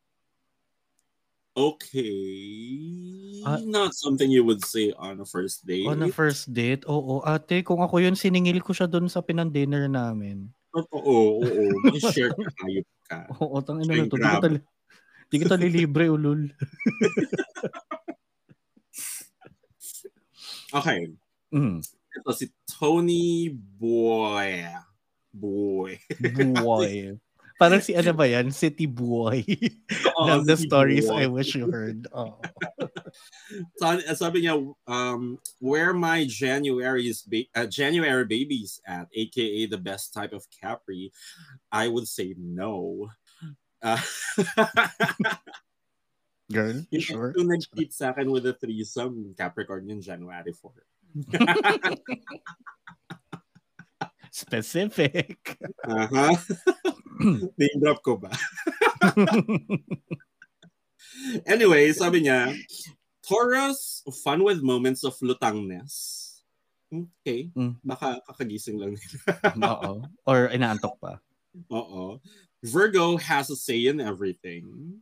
Okay. 1.52 3.44
Ah. 3.44 3.60
Not 3.60 3.92
something 3.92 4.32
you 4.32 4.48
would 4.48 4.64
say 4.64 4.96
on 4.96 5.20
a 5.20 5.28
first 5.28 5.68
date. 5.68 5.84
On 5.84 6.00
a 6.00 6.08
first 6.08 6.48
date? 6.56 6.88
Oo, 6.88 7.20
ate, 7.28 7.60
kung 7.68 7.84
ako 7.84 8.00
yun, 8.00 8.16
siningil 8.16 8.64
ko 8.64 8.72
siya 8.72 8.88
doon 8.88 9.12
sa 9.12 9.20
pinang-dinner 9.20 9.92
namin. 9.92 10.48
Oo, 10.72 10.88
oo, 10.96 11.44
oo. 11.44 11.66
May 11.92 12.00
share 12.00 12.32
ka, 12.32 12.48
hayop 12.64 12.88
ka. 13.04 13.20
Oo, 13.44 13.60
tang 13.60 13.84
ina 13.84 14.00
na 14.00 14.08
to. 14.08 14.16
Di 14.16 14.24
kita, 14.32 14.48
di 15.28 15.36
kita 15.44 15.56
lilibre, 15.60 16.08
ulul. 16.08 16.48
Okay. 20.74 21.12
Mm. 21.54 21.84
Ito 22.16 22.32
si 22.32 22.52
Tony 22.68 23.50
Boy. 23.52 24.68
Boy. 25.32 26.00
Boy. 26.20 27.16
Parang 27.62 27.78
si 27.78 27.94
ano 27.94 28.10
ba 28.18 28.26
yan? 28.26 28.50
City 28.50 28.90
Boy. 28.90 29.46
Oo, 30.18 30.26
Love 30.26 30.50
the 30.50 30.58
stories 30.58 31.06
Boy. 31.06 31.22
I 31.22 31.26
wish 31.30 31.54
you 31.54 31.70
heard. 31.70 32.10
Oh. 32.10 32.42
Sabi, 33.78 34.02
sabi 34.16 34.38
niya, 34.42 34.56
um, 34.88 35.38
where 35.60 35.94
my 35.94 36.24
January's 36.26 37.22
ba- 37.22 37.52
uh, 37.54 37.68
January 37.68 38.24
babies 38.24 38.80
at, 38.88 39.12
aka 39.14 39.68
the 39.68 39.78
best 39.78 40.16
type 40.16 40.32
of 40.32 40.48
Capri, 40.50 41.12
I 41.70 41.92
would 41.92 42.08
say 42.08 42.34
no. 42.40 43.12
Uh, 43.84 44.00
Girl, 46.52 46.84
yung 46.92 47.02
sure. 47.02 47.32
yung 47.40 47.50
nag-tweet 47.50 47.92
sa 47.96 48.12
akin 48.12 48.30
with 48.30 48.46
a 48.46 48.54
threesome, 48.54 49.34
Capricorn 49.34 49.88
yung 49.88 50.04
January 50.04 50.54
4. 50.54 50.72
Specific. 54.32 55.60
Aha. 55.88 56.36
Name 57.60 57.78
drop 57.80 58.00
ko 58.04 58.16
ba? 58.16 58.32
Anyway, 61.46 61.92
sabi 61.94 62.26
niya, 62.26 62.56
Taurus, 63.22 64.02
fun 64.24 64.42
with 64.44 64.66
moments 64.66 65.04
of 65.04 65.14
lutangness. 65.22 66.28
Okay. 66.92 67.48
Mm. 67.56 67.80
Baka 67.86 68.20
kakagising 68.28 68.82
lang 68.82 68.98
nila. 68.98 69.20
Oo. 69.80 70.04
Or 70.28 70.52
inaantok 70.52 71.00
pa. 71.00 71.24
Oo. 71.72 72.20
Virgo 72.62 73.16
has 73.16 73.50
a 73.50 73.56
say 73.56 73.88
in 73.88 74.04
everything. 74.04 75.00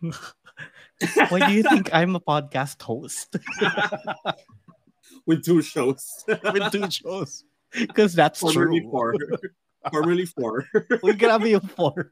Why 1.28 1.48
do 1.48 1.52
you 1.52 1.62
think 1.62 1.92
I'm 1.92 2.14
a 2.16 2.20
podcast 2.20 2.80
host 2.82 3.36
With 5.26 5.44
two 5.44 5.62
shows. 5.62 6.24
with 6.28 6.72
two 6.72 6.90
shows? 6.90 7.44
Because 7.72 8.12
that's 8.14 8.40
Formerly 8.40 8.80
true. 8.80 8.90
four. 8.90 9.14
Formerly 9.90 10.26
four. 10.26 10.68
Uy, 11.00 11.16
grabe 11.16 11.48
yung 11.50 11.64
four. 11.64 12.10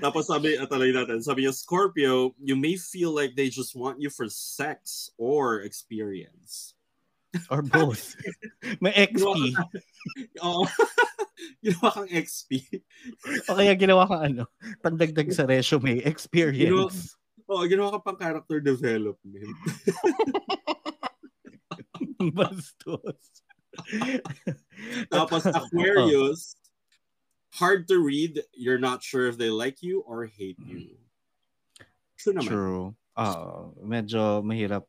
Tapos 0.00 0.28
sabi, 0.28 0.56
ah, 0.56 0.64
atalay 0.68 0.92
natin, 0.92 1.20
sabi 1.24 1.44
niya, 1.44 1.54
Scorpio, 1.56 2.34
you 2.40 2.56
may 2.56 2.76
feel 2.76 3.12
like 3.12 3.36
they 3.36 3.48
just 3.48 3.76
want 3.76 4.00
you 4.00 4.08
for 4.10 4.28
sex 4.28 5.10
or 5.16 5.60
experience. 5.60 6.74
Or 7.50 7.60
both. 7.60 8.16
May 8.80 8.92
XP. 8.92 9.56
Oo. 10.40 10.64
Oh. 10.64 10.66
Ginawa 11.64 11.88
kang 11.92 12.08
XP. 12.08 12.64
O 13.48 13.56
kaya 13.56 13.76
ginawa 13.76 14.08
kang 14.08 14.22
ano, 14.32 14.44
pandagdag 14.80 15.28
sa 15.32 15.44
resume, 15.44 16.00
experience. 16.04 17.16
Oo, 17.46 17.62
ginawa 17.68 17.94
ka 17.96 18.00
pang 18.02 18.18
character 18.18 18.58
development. 18.58 19.56
Bastos. 22.36 23.44
Tapos 25.12 25.44
Aquarius, 25.44 26.56
hard 27.54 27.86
to 27.88 28.00
read, 28.00 28.40
you're 28.56 28.80
not 28.80 29.04
sure 29.04 29.28
if 29.28 29.36
they 29.36 29.52
like 29.52 29.84
you 29.84 30.00
or 30.08 30.24
hate 30.24 30.58
you. 30.64 30.96
True 32.16 32.34
naman. 32.34 32.48
True. 32.48 32.84
Ah, 33.16 33.72
medyo 33.80 34.40
mahirap 34.44 34.84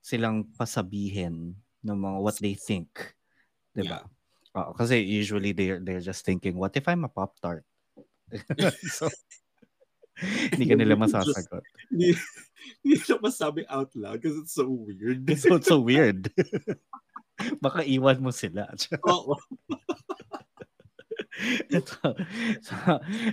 silang 0.00 0.48
pasabihin 0.56 1.56
ng 1.84 1.96
mga 1.96 2.18
what 2.20 2.36
they 2.40 2.56
think. 2.56 2.88
'Di 3.72 3.84
ba? 3.88 4.04
Oo, 4.58 4.74
kasi 4.74 4.98
usually 4.98 5.54
they're 5.54 5.78
they're 5.78 6.02
just 6.02 6.26
thinking, 6.26 6.58
what 6.58 6.74
if 6.74 6.86
I'm 6.90 7.06
a 7.06 7.12
pop 7.12 7.38
tart? 7.38 7.62
so, 8.98 9.06
hindi 10.50 10.66
ka 10.66 10.74
nila 10.74 10.98
masasagot. 11.06 11.62
Hindi, 11.90 12.18
hindi 12.82 12.96
na 13.06 13.16
masabi 13.22 13.62
out 13.70 13.94
loud 13.94 14.18
because 14.18 14.34
it's 14.38 14.54
so 14.54 14.66
weird. 14.66 15.22
So, 15.38 15.54
it's 15.54 15.70
so 15.70 15.78
weird. 15.78 16.34
Baka 17.64 17.86
iwan 17.86 18.20
mo 18.20 18.34
sila. 18.34 18.68
Oo. 19.06 19.38
Ito. 21.76 22.14
So, 22.60 22.76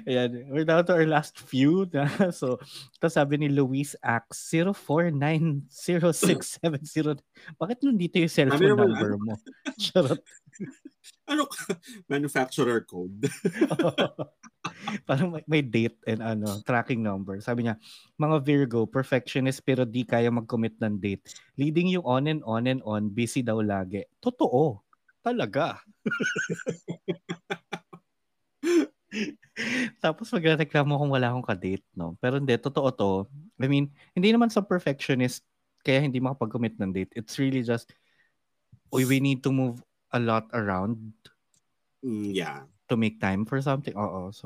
ayan. 0.07 0.47
We're 0.51 0.67
down 0.67 0.85
to 0.87 0.93
our 0.95 1.05
last 1.07 1.39
few. 1.39 1.85
Na. 1.93 2.07
So, 2.31 2.59
ito 2.95 3.09
sabi 3.11 3.37
ni 3.37 3.49
Luis 3.51 3.95
Ax, 4.03 4.49
0490670. 4.53 7.19
Bakit 7.59 7.77
nandito 7.83 8.19
yung 8.19 8.31
cellphone 8.31 8.69
naman, 8.75 8.89
number 8.91 9.17
mo? 9.19 9.35
Charot. 9.83 10.19
Ano? 11.27 11.47
Manufacturer 12.07 12.81
code. 12.87 13.27
Parang 15.07 15.31
may, 15.35 15.43
may 15.47 15.61
date 15.63 15.97
and 16.07 16.23
ano, 16.23 16.61
tracking 16.63 17.03
number. 17.03 17.41
Sabi 17.43 17.63
niya, 17.67 17.75
mga 18.19 18.39
Virgo, 18.43 18.85
perfectionist 18.87 19.63
pero 19.63 19.83
di 19.83 20.03
kaya 20.07 20.31
mag-commit 20.31 20.79
ng 20.79 20.99
date. 20.99 21.27
Leading 21.59 21.87
you 21.91 22.01
on 22.07 22.27
and 22.27 22.43
on 22.47 22.67
and 22.67 22.81
on, 22.87 23.09
busy 23.11 23.43
daw 23.43 23.59
lagi. 23.59 24.03
Totoo. 24.23 24.79
Talaga. 25.23 25.79
Tapos 30.03 30.27
magreklamo 30.29 30.99
kung 30.99 31.11
wala 31.11 31.31
akong 31.31 31.47
ka-date, 31.47 31.85
no? 31.95 32.15
Pero 32.19 32.37
hindi, 32.37 32.53
totoo 32.59 32.89
to. 32.91 33.11
I 33.57 33.67
mean, 33.67 33.89
hindi 34.13 34.29
naman 34.31 34.51
sa 34.51 34.61
perfectionist 34.61 35.41
kaya 35.81 36.03
hindi 36.03 36.19
makapag-commit 36.19 36.75
ng 36.77 36.91
date. 36.91 37.11
It's 37.15 37.39
really 37.39 37.63
just, 37.63 37.91
we, 38.91 39.07
we 39.07 39.23
need 39.23 39.39
to 39.47 39.51
move 39.51 39.79
a 40.11 40.19
lot 40.19 40.47
around 40.51 40.99
Mm, 42.05 42.29
yeah. 42.29 42.61
to 42.87 42.95
make 42.95 43.17
time 43.17 43.41
for 43.43 43.57
something. 43.59 43.91
Oo. 43.97 44.29
So, 44.29 44.45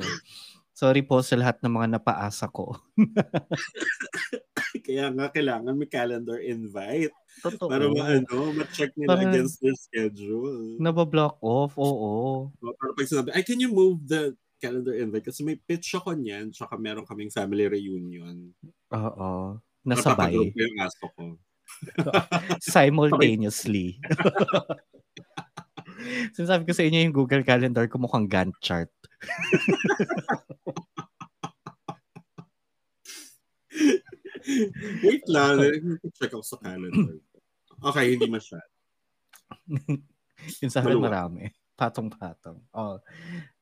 sorry 0.72 1.04
po 1.04 1.20
sa 1.20 1.36
lahat 1.36 1.60
ng 1.60 1.74
mga 1.76 2.00
napaasa 2.00 2.48
ko. 2.48 2.80
Kaya 4.88 5.12
nga 5.12 5.28
kailangan 5.30 5.76
may 5.76 5.90
calendar 5.92 6.40
invite 6.40 7.12
Totoo. 7.44 7.68
para 7.68 7.86
ma-ano, 7.92 8.56
ma-check 8.56 8.96
nila 8.96 9.10
Para- 9.14 9.24
against 9.28 9.60
their 9.60 9.76
schedule. 9.76 10.80
Nabablock 10.80 11.38
off, 11.44 11.76
oo. 11.76 12.50
Para 12.56 12.92
pag 12.96 13.08
sinabi, 13.08 13.30
ay, 13.36 13.44
can 13.44 13.60
you 13.60 13.68
move 13.70 14.00
the 14.08 14.32
calendar 14.62 14.94
invite? 14.94 15.26
Kasi 15.26 15.42
may 15.42 15.58
pitch 15.58 15.98
ako 15.98 16.14
niyan, 16.14 16.54
tsaka 16.54 16.78
meron 16.78 17.10
kaming 17.10 17.34
family 17.34 17.66
reunion. 17.66 18.54
Oo. 18.94 19.58
Napapagroup 19.82 20.54
Nasabay. 20.54 20.54
ko 20.54 20.62
yung 20.62 20.78
aso 20.78 21.06
ko. 21.18 21.24
Simultaneously. 22.62 23.98
Sinasabi 26.38 26.70
ko 26.70 26.74
sa 26.74 26.86
inyo 26.86 27.10
yung 27.10 27.16
Google 27.16 27.42
Calendar 27.42 27.90
ko 27.90 27.98
mukhang 27.98 28.30
Gantt 28.30 28.54
chart. 28.62 28.94
Wait 35.06 35.26
lang, 35.30 35.62
check 36.18 36.34
ako 36.34 36.46
sa 36.46 36.58
calendar. 36.62 37.18
Okay, 37.82 38.18
hindi 38.18 38.28
masyad. 38.30 38.62
Yung 40.62 40.72
sa 40.74 40.82
akin 40.82 40.98
marami. 40.98 41.50
Patong-patong. 41.78 42.62
Oh. 42.78 42.98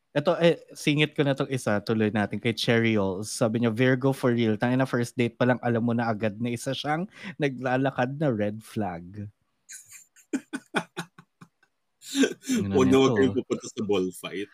Ito, 0.10 0.34
eh, 0.42 0.58
singit 0.74 1.14
ko 1.14 1.22
na 1.22 1.38
itong 1.38 1.54
isa. 1.54 1.78
Tuloy 1.80 2.10
natin 2.10 2.42
kay 2.42 2.50
Cherry 2.52 2.98
Ols. 2.98 3.30
Sabi 3.30 3.62
niya, 3.62 3.70
Virgo 3.70 4.10
for 4.10 4.34
real. 4.34 4.58
Tangin 4.58 4.82
na 4.82 4.90
first 4.90 5.14
date 5.14 5.38
pa 5.38 5.46
lang, 5.46 5.62
alam 5.62 5.86
mo 5.86 5.94
na 5.94 6.10
agad 6.10 6.34
na 6.42 6.50
isa 6.50 6.74
siyang 6.74 7.06
naglalakad 7.38 8.18
na 8.18 8.34
red 8.34 8.58
flag. 8.60 9.30
Ano 12.50 12.74
Huwag 12.74 12.90
na 12.90 12.98
huwag 12.98 13.14
kayong 13.22 13.38
pupunta 13.38 13.66
sa 13.70 13.82
bullfight. 13.86 14.50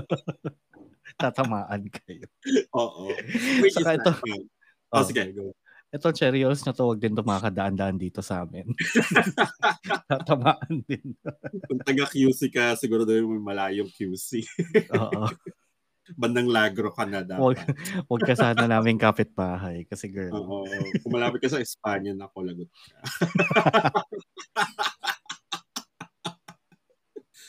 Tatamaan 1.20 1.84
kayo. 1.92 2.24
Oo. 2.72 3.12
Wait, 3.60 3.76
Saka 3.76 4.00
ito- 4.00 4.16
Oh, 4.90 4.98
Oh. 4.98 5.06
sige, 5.06 5.22
go. 5.30 5.52
Itong 5.90 6.14
Cherry 6.14 6.46
Ols 6.46 6.62
na 6.62 6.70
to, 6.70 6.86
huwag 6.86 7.02
din 7.02 7.18
tumakadaan-daan 7.18 7.98
dito 7.98 8.22
sa 8.22 8.46
amin. 8.46 8.70
Tatamaan 10.10 10.86
din. 10.86 11.18
Kung 11.66 11.82
taga 11.82 12.06
QC 12.06 12.46
ka, 12.54 12.78
siguro 12.78 13.02
daw 13.02 13.18
may 13.18 13.42
malayong 13.42 13.90
QC. 13.90 14.46
Oo. 14.94 15.26
Bandang 16.14 16.46
lagro 16.46 16.94
ka 16.94 17.06
na 17.06 17.26
dapat. 17.26 17.66
huwag 18.06 18.22
ka 18.22 18.34
sana 18.38 18.70
namin 18.70 19.02
kapitbahay 19.02 19.82
kasi 19.90 20.06
girl. 20.06 20.30
Oo. 20.38 20.62
Kung 21.02 21.10
malapit 21.10 21.42
ka 21.42 21.50
sa 21.50 21.62
Espanya, 21.62 22.14
nako, 22.14 22.46
lagot 22.46 22.70
ka. 22.70 22.94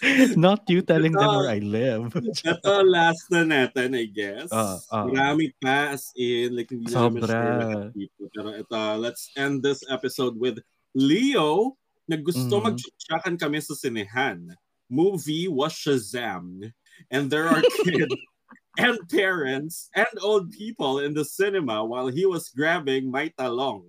Not 0.37 0.65
you 0.65 0.81
telling 0.81 1.13
them 1.13 1.29
where 1.29 1.49
I 1.49 1.61
live. 1.61 2.09
Ito, 2.45 2.81
last 2.83 3.29
na 3.29 3.45
natin, 3.45 3.93
I 3.93 4.05
guess. 4.09 4.49
Ah, 4.49 4.81
ah. 4.89 5.05
Marami 5.05 5.53
pa, 5.61 5.93
as 5.93 6.09
in, 6.17 6.57
like, 6.57 6.73
hindi 6.73 6.89
Sobra. 6.89 7.29
sure 7.29 7.53
lahat. 7.61 7.85
Pero 8.33 8.49
ito, 8.57 8.81
let's 8.97 9.29
end 9.37 9.61
this 9.61 9.85
episode 9.93 10.33
with 10.41 10.57
Leo, 10.97 11.77
na 12.09 12.17
gusto 12.17 12.57
Mhm. 12.59 12.63
mag-tsakan 12.73 13.35
kami 13.37 13.61
sa 13.61 13.77
sinehan. 13.77 14.51
Movie 14.89 15.47
was 15.47 15.71
Shazam. 15.77 16.73
And 17.13 17.29
there 17.29 17.47
are 17.47 17.61
kids 17.85 18.13
and 18.77 18.97
parents 19.07 19.87
and 19.95 20.09
old 20.19 20.51
people 20.51 20.99
in 20.99 21.13
the 21.13 21.23
cinema 21.23 21.85
while 21.85 22.09
he 22.09 22.25
was 22.25 22.49
grabbing 22.51 23.09
my 23.09 23.29
talong. 23.37 23.85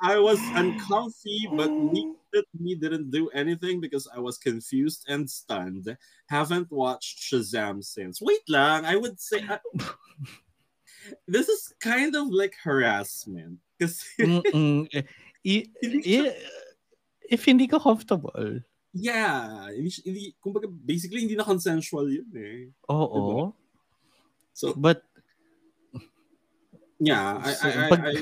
I 0.00 0.18
was 0.18 0.38
uncomfy, 0.54 1.48
but 1.56 1.72
me, 1.80 2.04
me 2.60 2.74
didn't 2.74 3.10
do 3.10 3.28
anything 3.30 3.80
because 3.80 4.06
I 4.14 4.20
was 4.20 4.36
confused 4.36 5.04
and 5.08 5.24
stunned. 5.28 5.96
Haven't 6.28 6.70
watched 6.70 7.18
Shazam 7.24 7.82
since. 7.82 8.20
Wait 8.20 8.44
lang, 8.48 8.84
I 8.84 8.96
would 8.96 9.18
say, 9.20 9.40
uh, 9.48 9.58
this 11.28 11.48
is 11.48 11.72
kind 11.80 12.14
of 12.14 12.28
like 12.28 12.54
harassment. 12.62 13.58
Kasi, 13.80 14.20
i- 15.44 15.68
i- 15.82 16.36
if 17.28 17.44
hindi 17.44 17.66
ka 17.66 17.78
comfortable, 17.80 18.60
yeah, 18.92 19.68
hindi, 19.72 20.36
kumbaga, 20.40 20.68
basically, 20.68 21.20
hindi 21.20 21.36
na 21.36 21.44
consensual 21.44 22.08
yun 22.08 22.28
eh. 22.36 22.68
oo. 22.88 23.52
So, 24.56 24.72
But 24.72 25.04
yeah, 27.00 27.40
I, 27.44 27.52
So, 27.52 27.68
I, 27.68 27.70
I, 27.72 27.88
pag- 27.92 28.04
I, 28.08 28.12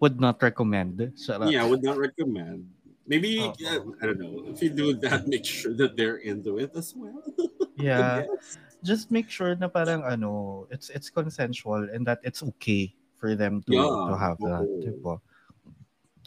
would 0.00 0.18
not 0.18 0.40
recommend. 0.42 0.98
Sarap. 1.14 1.52
yeah, 1.52 1.62
would 1.64 1.84
not 1.84 1.96
recommend. 2.00 2.66
Maybe, 3.06 3.40
uh, 3.42 3.82
I 4.00 4.06
don't 4.06 4.20
know, 4.22 4.44
if 4.46 4.62
you 4.62 4.70
do 4.70 4.94
that, 5.02 5.26
make 5.26 5.44
sure 5.44 5.74
that 5.74 5.96
they're 5.96 6.22
into 6.22 6.58
it 6.58 6.72
as 6.74 6.94
well. 6.96 7.20
Yeah. 7.80 8.28
Yes. 8.28 8.60
Just 8.84 9.08
make 9.08 9.32
sure 9.32 9.56
na 9.56 9.64
parang 9.64 10.04
ano, 10.04 10.68
it's 10.68 10.92
it's 10.92 11.08
consensual 11.08 11.88
and 11.88 12.04
that 12.04 12.20
it's 12.20 12.44
okay 12.44 12.92
for 13.16 13.32
them 13.32 13.64
to 13.64 13.72
Yeah. 13.72 13.88
to 13.88 14.14
have 14.20 14.36
that, 14.44 14.68
Oo. 14.68 14.84
diba? 14.84 15.14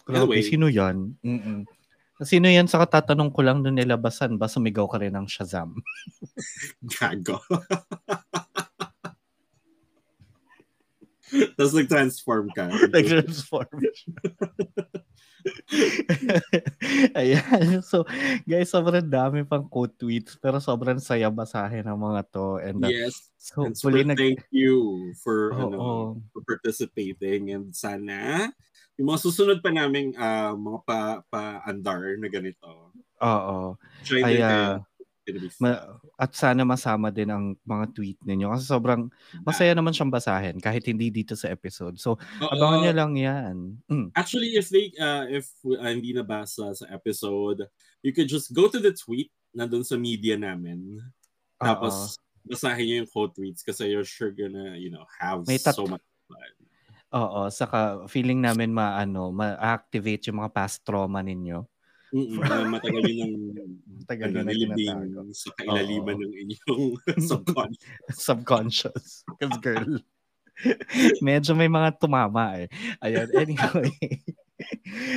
Grabe, 0.02 0.34
Anyway. 0.34 0.42
sino 0.42 0.66
yan? 0.66 1.14
Mm-mm. 1.22 1.70
Sino 2.26 2.50
yan 2.50 2.66
sa 2.66 2.82
katatanong 2.82 3.30
ko 3.30 3.46
lang 3.46 3.62
nung 3.62 3.78
nilabasan 3.78 4.34
ba 4.42 4.50
sumigaw 4.50 4.90
ka 4.90 4.98
rin 4.98 5.14
ng 5.14 5.30
Shazam? 5.30 5.78
Gago. 6.98 7.38
Tapos 11.58 11.74
nag-transform 11.74 12.46
ka. 12.54 12.70
Nag-transform. 12.94 13.74
Ayan. 17.20 17.84
So, 17.84 18.08
guys, 18.48 18.72
sobrang 18.72 19.10
dami 19.10 19.44
pang 19.44 19.68
quote 19.68 19.98
tweets 20.00 20.40
pero 20.40 20.64
sobrang 20.64 21.04
saya 21.04 21.28
basahin 21.28 21.90
ang 21.90 22.00
mga 22.00 22.22
to. 22.32 22.64
And 22.64 22.80
uh, 22.86 22.92
yes. 22.92 23.34
so, 23.36 23.68
And 23.68 23.76
super 23.76 24.06
nag- 24.06 24.20
thank 24.20 24.46
you 24.54 25.12
for, 25.20 25.52
Oo. 25.52 25.68
ano, 25.68 25.80
for 26.32 26.48
participating 26.48 27.52
and 27.52 27.76
sana 27.76 28.48
yung 28.98 29.10
mga 29.10 29.24
susunod 29.26 29.58
pa 29.62 29.74
naming 29.74 30.14
ah, 30.22 30.54
mga 30.54 30.80
pa, 30.86 31.00
pa-andar 31.34 32.14
na 32.22 32.30
ganito. 32.30 32.94
Oo. 33.24 33.80
Try 34.06 34.22
Ay, 34.22 34.38
din 34.38 34.46
Ma- 35.64 36.00
at 36.20 36.32
sana 36.36 36.68
masama 36.68 37.08
din 37.08 37.32
ang 37.32 37.56
mga 37.64 37.86
tweet 37.96 38.20
ninyo 38.28 38.52
kasi 38.52 38.68
sobrang 38.68 39.08
masaya 39.48 39.72
naman 39.72 39.96
siyang 39.96 40.12
basahin 40.12 40.60
kahit 40.60 40.84
hindi 40.84 41.08
dito 41.08 41.34
sa 41.40 41.48
episode. 41.48 41.96
So, 41.96 42.20
Oo. 42.20 42.52
abangan 42.52 42.80
niyo 42.84 42.94
lang 42.94 43.14
yan. 43.16 43.56
Mm. 43.88 44.08
Actually, 44.14 44.60
if 44.60 44.68
they 44.68 44.92
uh, 45.00 45.24
if 45.32 45.48
uh, 45.64 45.88
hindi 45.88 46.12
nabasa 46.12 46.76
sa 46.76 46.86
episode, 46.92 47.64
you 48.04 48.12
could 48.12 48.28
just 48.28 48.52
go 48.52 48.68
to 48.68 48.80
the 48.84 48.92
tweet 48.92 49.32
nandun 49.56 49.88
sa 49.88 49.96
media 49.96 50.36
namin. 50.36 51.00
Tapos 51.62 52.20
basahin 52.44 52.84
niyo 52.84 52.96
yung 53.04 53.12
quote 53.12 53.34
tweets 53.40 53.64
kasi 53.64 53.88
you're 53.88 54.08
sure 54.08 54.36
gonna, 54.36 54.76
you 54.76 54.92
know, 54.92 55.08
have 55.16 55.48
May 55.48 55.62
tat- 55.62 55.80
so 55.80 55.88
much 55.88 56.04
fun. 56.28 56.52
Oo, 57.14 57.46
saka 57.54 58.10
feeling 58.10 58.42
namin 58.42 58.74
maano, 58.74 59.30
ma-activate 59.30 60.34
yung 60.34 60.42
mga 60.42 60.52
past 60.52 60.82
trauma 60.82 61.22
ninyo. 61.22 61.62
Mm-mm, 62.14 62.46
na 62.46 62.70
matagal 62.70 63.04
yun 63.10 63.34
ang 63.58 63.74
Tagal 64.10 64.30
ano, 64.30 64.38
yun 64.38 64.46
nilibing 64.46 64.78
tinatago. 64.78 65.22
sa 65.34 65.50
kailaliman 65.58 66.18
ng 66.22 66.34
inyong 66.46 66.86
subconscious. 67.30 67.90
Subconscious. 68.14 69.06
Because 69.26 69.58
girl, 69.64 69.98
medyo 71.26 71.58
may 71.58 71.72
mga 71.72 71.98
tumama 71.98 72.62
eh. 72.62 72.68
Ayan, 73.02 73.28
anyway. 73.34 73.90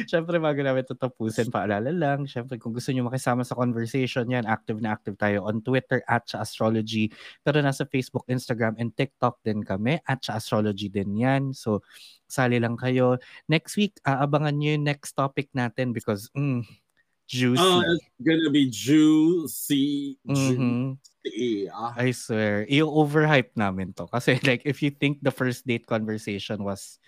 Siyempre, 0.08 0.40
bago 0.40 0.58
namin 0.64 0.82
ito 0.82 0.96
tapusin, 0.96 1.52
paalala 1.52 1.92
lang. 1.92 2.24
Siyempre, 2.24 2.56
kung 2.56 2.72
gusto 2.72 2.90
nyo 2.90 3.06
makisama 3.06 3.44
sa 3.44 3.54
conversation 3.54 4.26
yan, 4.26 4.48
active 4.48 4.80
na 4.80 4.96
active 4.96 5.14
tayo 5.20 5.44
on 5.46 5.60
Twitter 5.60 6.00
at 6.08 6.24
sa 6.26 6.42
Astrology. 6.42 7.12
Pero 7.44 7.60
nasa 7.60 7.84
Facebook, 7.86 8.26
Instagram, 8.26 8.80
and 8.80 8.96
TikTok 8.96 9.38
din 9.44 9.62
kami 9.62 10.00
at 10.08 10.24
sa 10.24 10.40
Astrology 10.40 10.88
din 10.88 11.14
yan. 11.14 11.52
So, 11.52 11.84
sali 12.26 12.58
lang 12.58 12.74
kayo. 12.80 13.20
Next 13.46 13.76
week, 13.76 14.00
aabangan 14.02 14.56
nyo 14.56 14.74
yung 14.74 14.86
next 14.88 15.14
topic 15.14 15.52
natin 15.52 15.92
because, 15.92 16.32
mm, 16.34 16.64
juicy. 17.26 17.62
Oh, 17.62 17.82
it's 17.82 18.06
gonna 18.22 18.50
be 18.50 18.70
juicy. 18.70 20.18
Mhm. 20.26 20.98
Juicy. 21.26 21.68
Ah, 21.68 21.92
I 21.98 22.14
swear, 22.14 22.66
i-overhype 22.70 23.50
namin 23.58 23.92
to. 23.98 24.06
Kasi 24.06 24.38
like, 24.48 24.62
if 24.64 24.82
you 24.82 24.90
think 24.94 25.18
the 25.22 25.34
first 25.34 25.66
date 25.66 25.86
conversation 25.86 26.62
was 26.62 26.98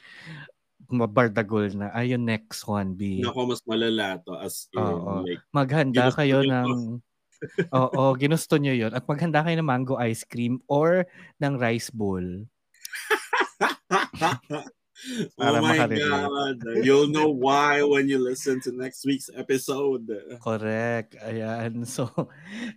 mabardagol 0.91 1.75
na, 1.75 1.91
ay 1.95 2.15
yung 2.15 2.27
next 2.27 2.67
one 2.67 2.95
be, 2.95 3.23
Nako, 3.23 3.47
mas 3.51 3.63
malala 3.67 4.19
to 4.27 4.35
as 4.39 4.67
in, 4.75 4.83
Oo. 4.83 5.23
like, 5.27 5.43
maghanda 5.55 6.11
kayo 6.15 6.43
ng, 6.43 7.03
oo, 7.79 8.03
ginusto 8.19 8.59
nyo 8.59 8.75
yun. 8.75 8.91
At 8.95 9.07
maghanda 9.07 9.47
kayo 9.47 9.59
ng 9.59 9.71
mango 9.71 9.95
ice 9.99 10.27
cream 10.27 10.59
or 10.67 11.07
ng 11.39 11.55
rice 11.59 11.91
bowl. 11.91 12.23
Para 15.39 15.59
oh 15.59 15.63
my 15.63 15.79
makarelate. 15.79 16.03
God. 16.03 16.59
You'll 16.83 17.11
know 17.11 17.31
why 17.31 17.87
when 17.87 18.11
you 18.11 18.19
listen 18.19 18.59
to 18.67 18.75
next 18.75 19.07
week's 19.07 19.31
episode. 19.31 20.11
Correct. 20.43 21.15
Ayan. 21.23 21.81
So, 21.99 22.07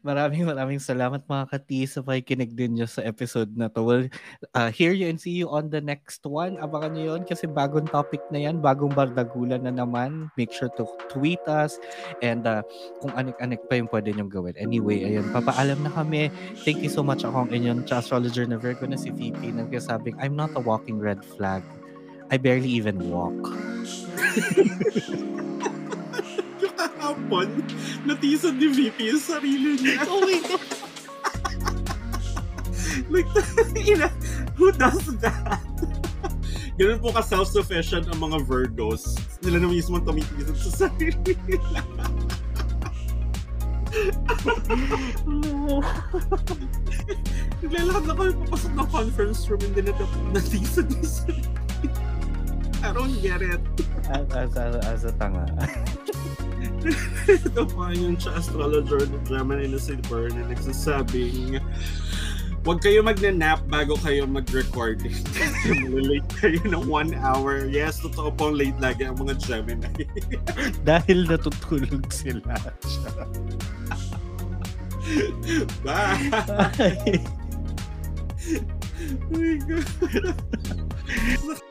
maraming 0.01 0.49
maraming 0.49 0.82
salamat 0.82 1.28
mga 1.28 1.45
kati 1.51 1.86
sa 1.86 2.01
pakikinig 2.01 2.57
din 2.57 2.80
nyo 2.80 2.88
sa 2.89 3.05
episode 3.05 3.53
na 3.53 3.69
to. 3.69 3.86
We'll 3.86 4.07
uh, 4.55 4.72
hear 4.74 4.95
you 4.95 5.11
and 5.11 5.19
see 5.19 5.36
you 5.36 5.51
on 5.51 5.69
the 5.69 5.84
next 5.84 6.26
one. 6.26 6.57
Abangan 6.57 6.95
nyo 6.95 7.03
yun 7.13 7.24
kasi 7.28 7.45
bagong 7.45 7.91
topic 7.91 8.24
na 8.34 8.49
yan. 8.49 8.63
Bagong 8.63 8.95
bardagulan 8.95 9.67
na 9.67 9.74
naman. 9.74 10.32
Make 10.39 10.55
sure 10.55 10.74
to 10.80 10.89
tweet 11.11 11.43
us 11.45 11.78
and 12.26 12.47
uh, 12.49 12.65
kung 13.03 13.13
anik-anik 13.13 13.61
pa 13.69 13.78
yung 13.78 13.91
pwede 13.91 14.15
nyo 14.15 14.26
gawin. 14.26 14.57
Anyway, 14.57 15.05
ayun. 15.05 15.28
Papaalam 15.30 15.86
na 15.86 15.91
kami. 15.93 16.34
Thank 16.63 16.82
you 16.82 16.89
so 16.89 17.05
much. 17.05 17.22
Ako 17.22 17.45
ang 17.45 17.51
inyong 17.51 17.86
astrologer 17.91 18.47
na 18.47 18.57
Virgo 18.57 18.88
na 18.88 18.97
si 18.97 19.11
VP. 19.11 19.53
Nagsasabing, 19.53 20.17
I'm 20.17 20.34
not 20.34 20.55
a 20.55 20.61
walking 20.63 20.97
red 20.97 21.22
flag. 21.22 21.61
I 22.32 22.39
barely 22.39 22.71
even 22.79 22.95
walk. 23.11 23.36
Yung 26.63 26.75
kahapon, 26.79 27.59
natisan 28.07 28.55
ni 28.55 28.71
VP 28.71 29.11
yung 29.11 29.19
sarili 29.19 29.75
niya. 29.75 30.07
Oh 30.07 30.23
my 30.23 30.39
God! 30.47 30.63
like, 33.11 33.27
ina, 33.91 34.07
who 34.55 34.71
does 34.71 35.11
that? 35.19 35.59
Ganun 36.79 37.03
po 37.03 37.11
ka 37.11 37.19
self-sufficient 37.19 38.07
ang 38.07 38.23
mga 38.23 38.47
Virgos. 38.47 39.19
Sila 39.43 39.59
na 39.59 39.67
mismo 39.67 39.99
ang 39.99 40.07
tumitisan 40.07 40.55
sa 40.55 40.88
sarili 40.88 41.36
nila. 41.43 41.84
Naglalakad 47.61 48.03
na 48.07 48.15
kami 48.15 48.32
papasok 48.47 48.71
ng 48.71 48.88
conference 48.88 49.43
room 49.51 49.59
and 49.67 49.75
then 49.75 49.91
natisan 50.32 50.88
yung 50.88 51.03
sarili. 51.03 51.51
Get 52.82 53.41
it. 53.41 53.61
As, 54.09 54.25
as, 54.34 54.57
as, 54.57 54.75
as 54.86 55.03
a 55.05 55.11
tanga. 55.13 55.45
Ito 57.29 57.69
pa 57.69 57.93
yung 57.93 58.17
sa 58.17 58.41
astrologer 58.41 59.05
ng 59.05 59.21
Gemini 59.29 59.69
na 59.69 59.77
si 59.77 59.93
Bern 60.09 60.34
na 60.34 60.49
nagsasabing 60.49 61.61
Huwag 62.61 62.82
kayo 62.82 63.01
magnanap 63.01 63.65
bago 63.69 63.97
kayo 64.01 64.29
mag-record. 64.29 65.01
Late 66.09 66.29
kayo 66.38 66.61
ng 66.61 66.86
one 66.86 67.13
hour. 67.17 67.65
Yes, 67.65 67.97
totoo 68.01 68.29
pong 68.34 68.53
late 68.53 68.77
lagi 68.77 69.05
ang 69.09 69.17
mga 69.17 69.38
Gemini. 69.41 70.05
Dahil 70.89 71.25
natutulog 71.25 72.05
sila. 72.13 72.53
Bye! 75.82 76.29
Bye. 76.29 77.17
oh 79.29 79.38
my 79.38 79.57
God. 79.65 81.61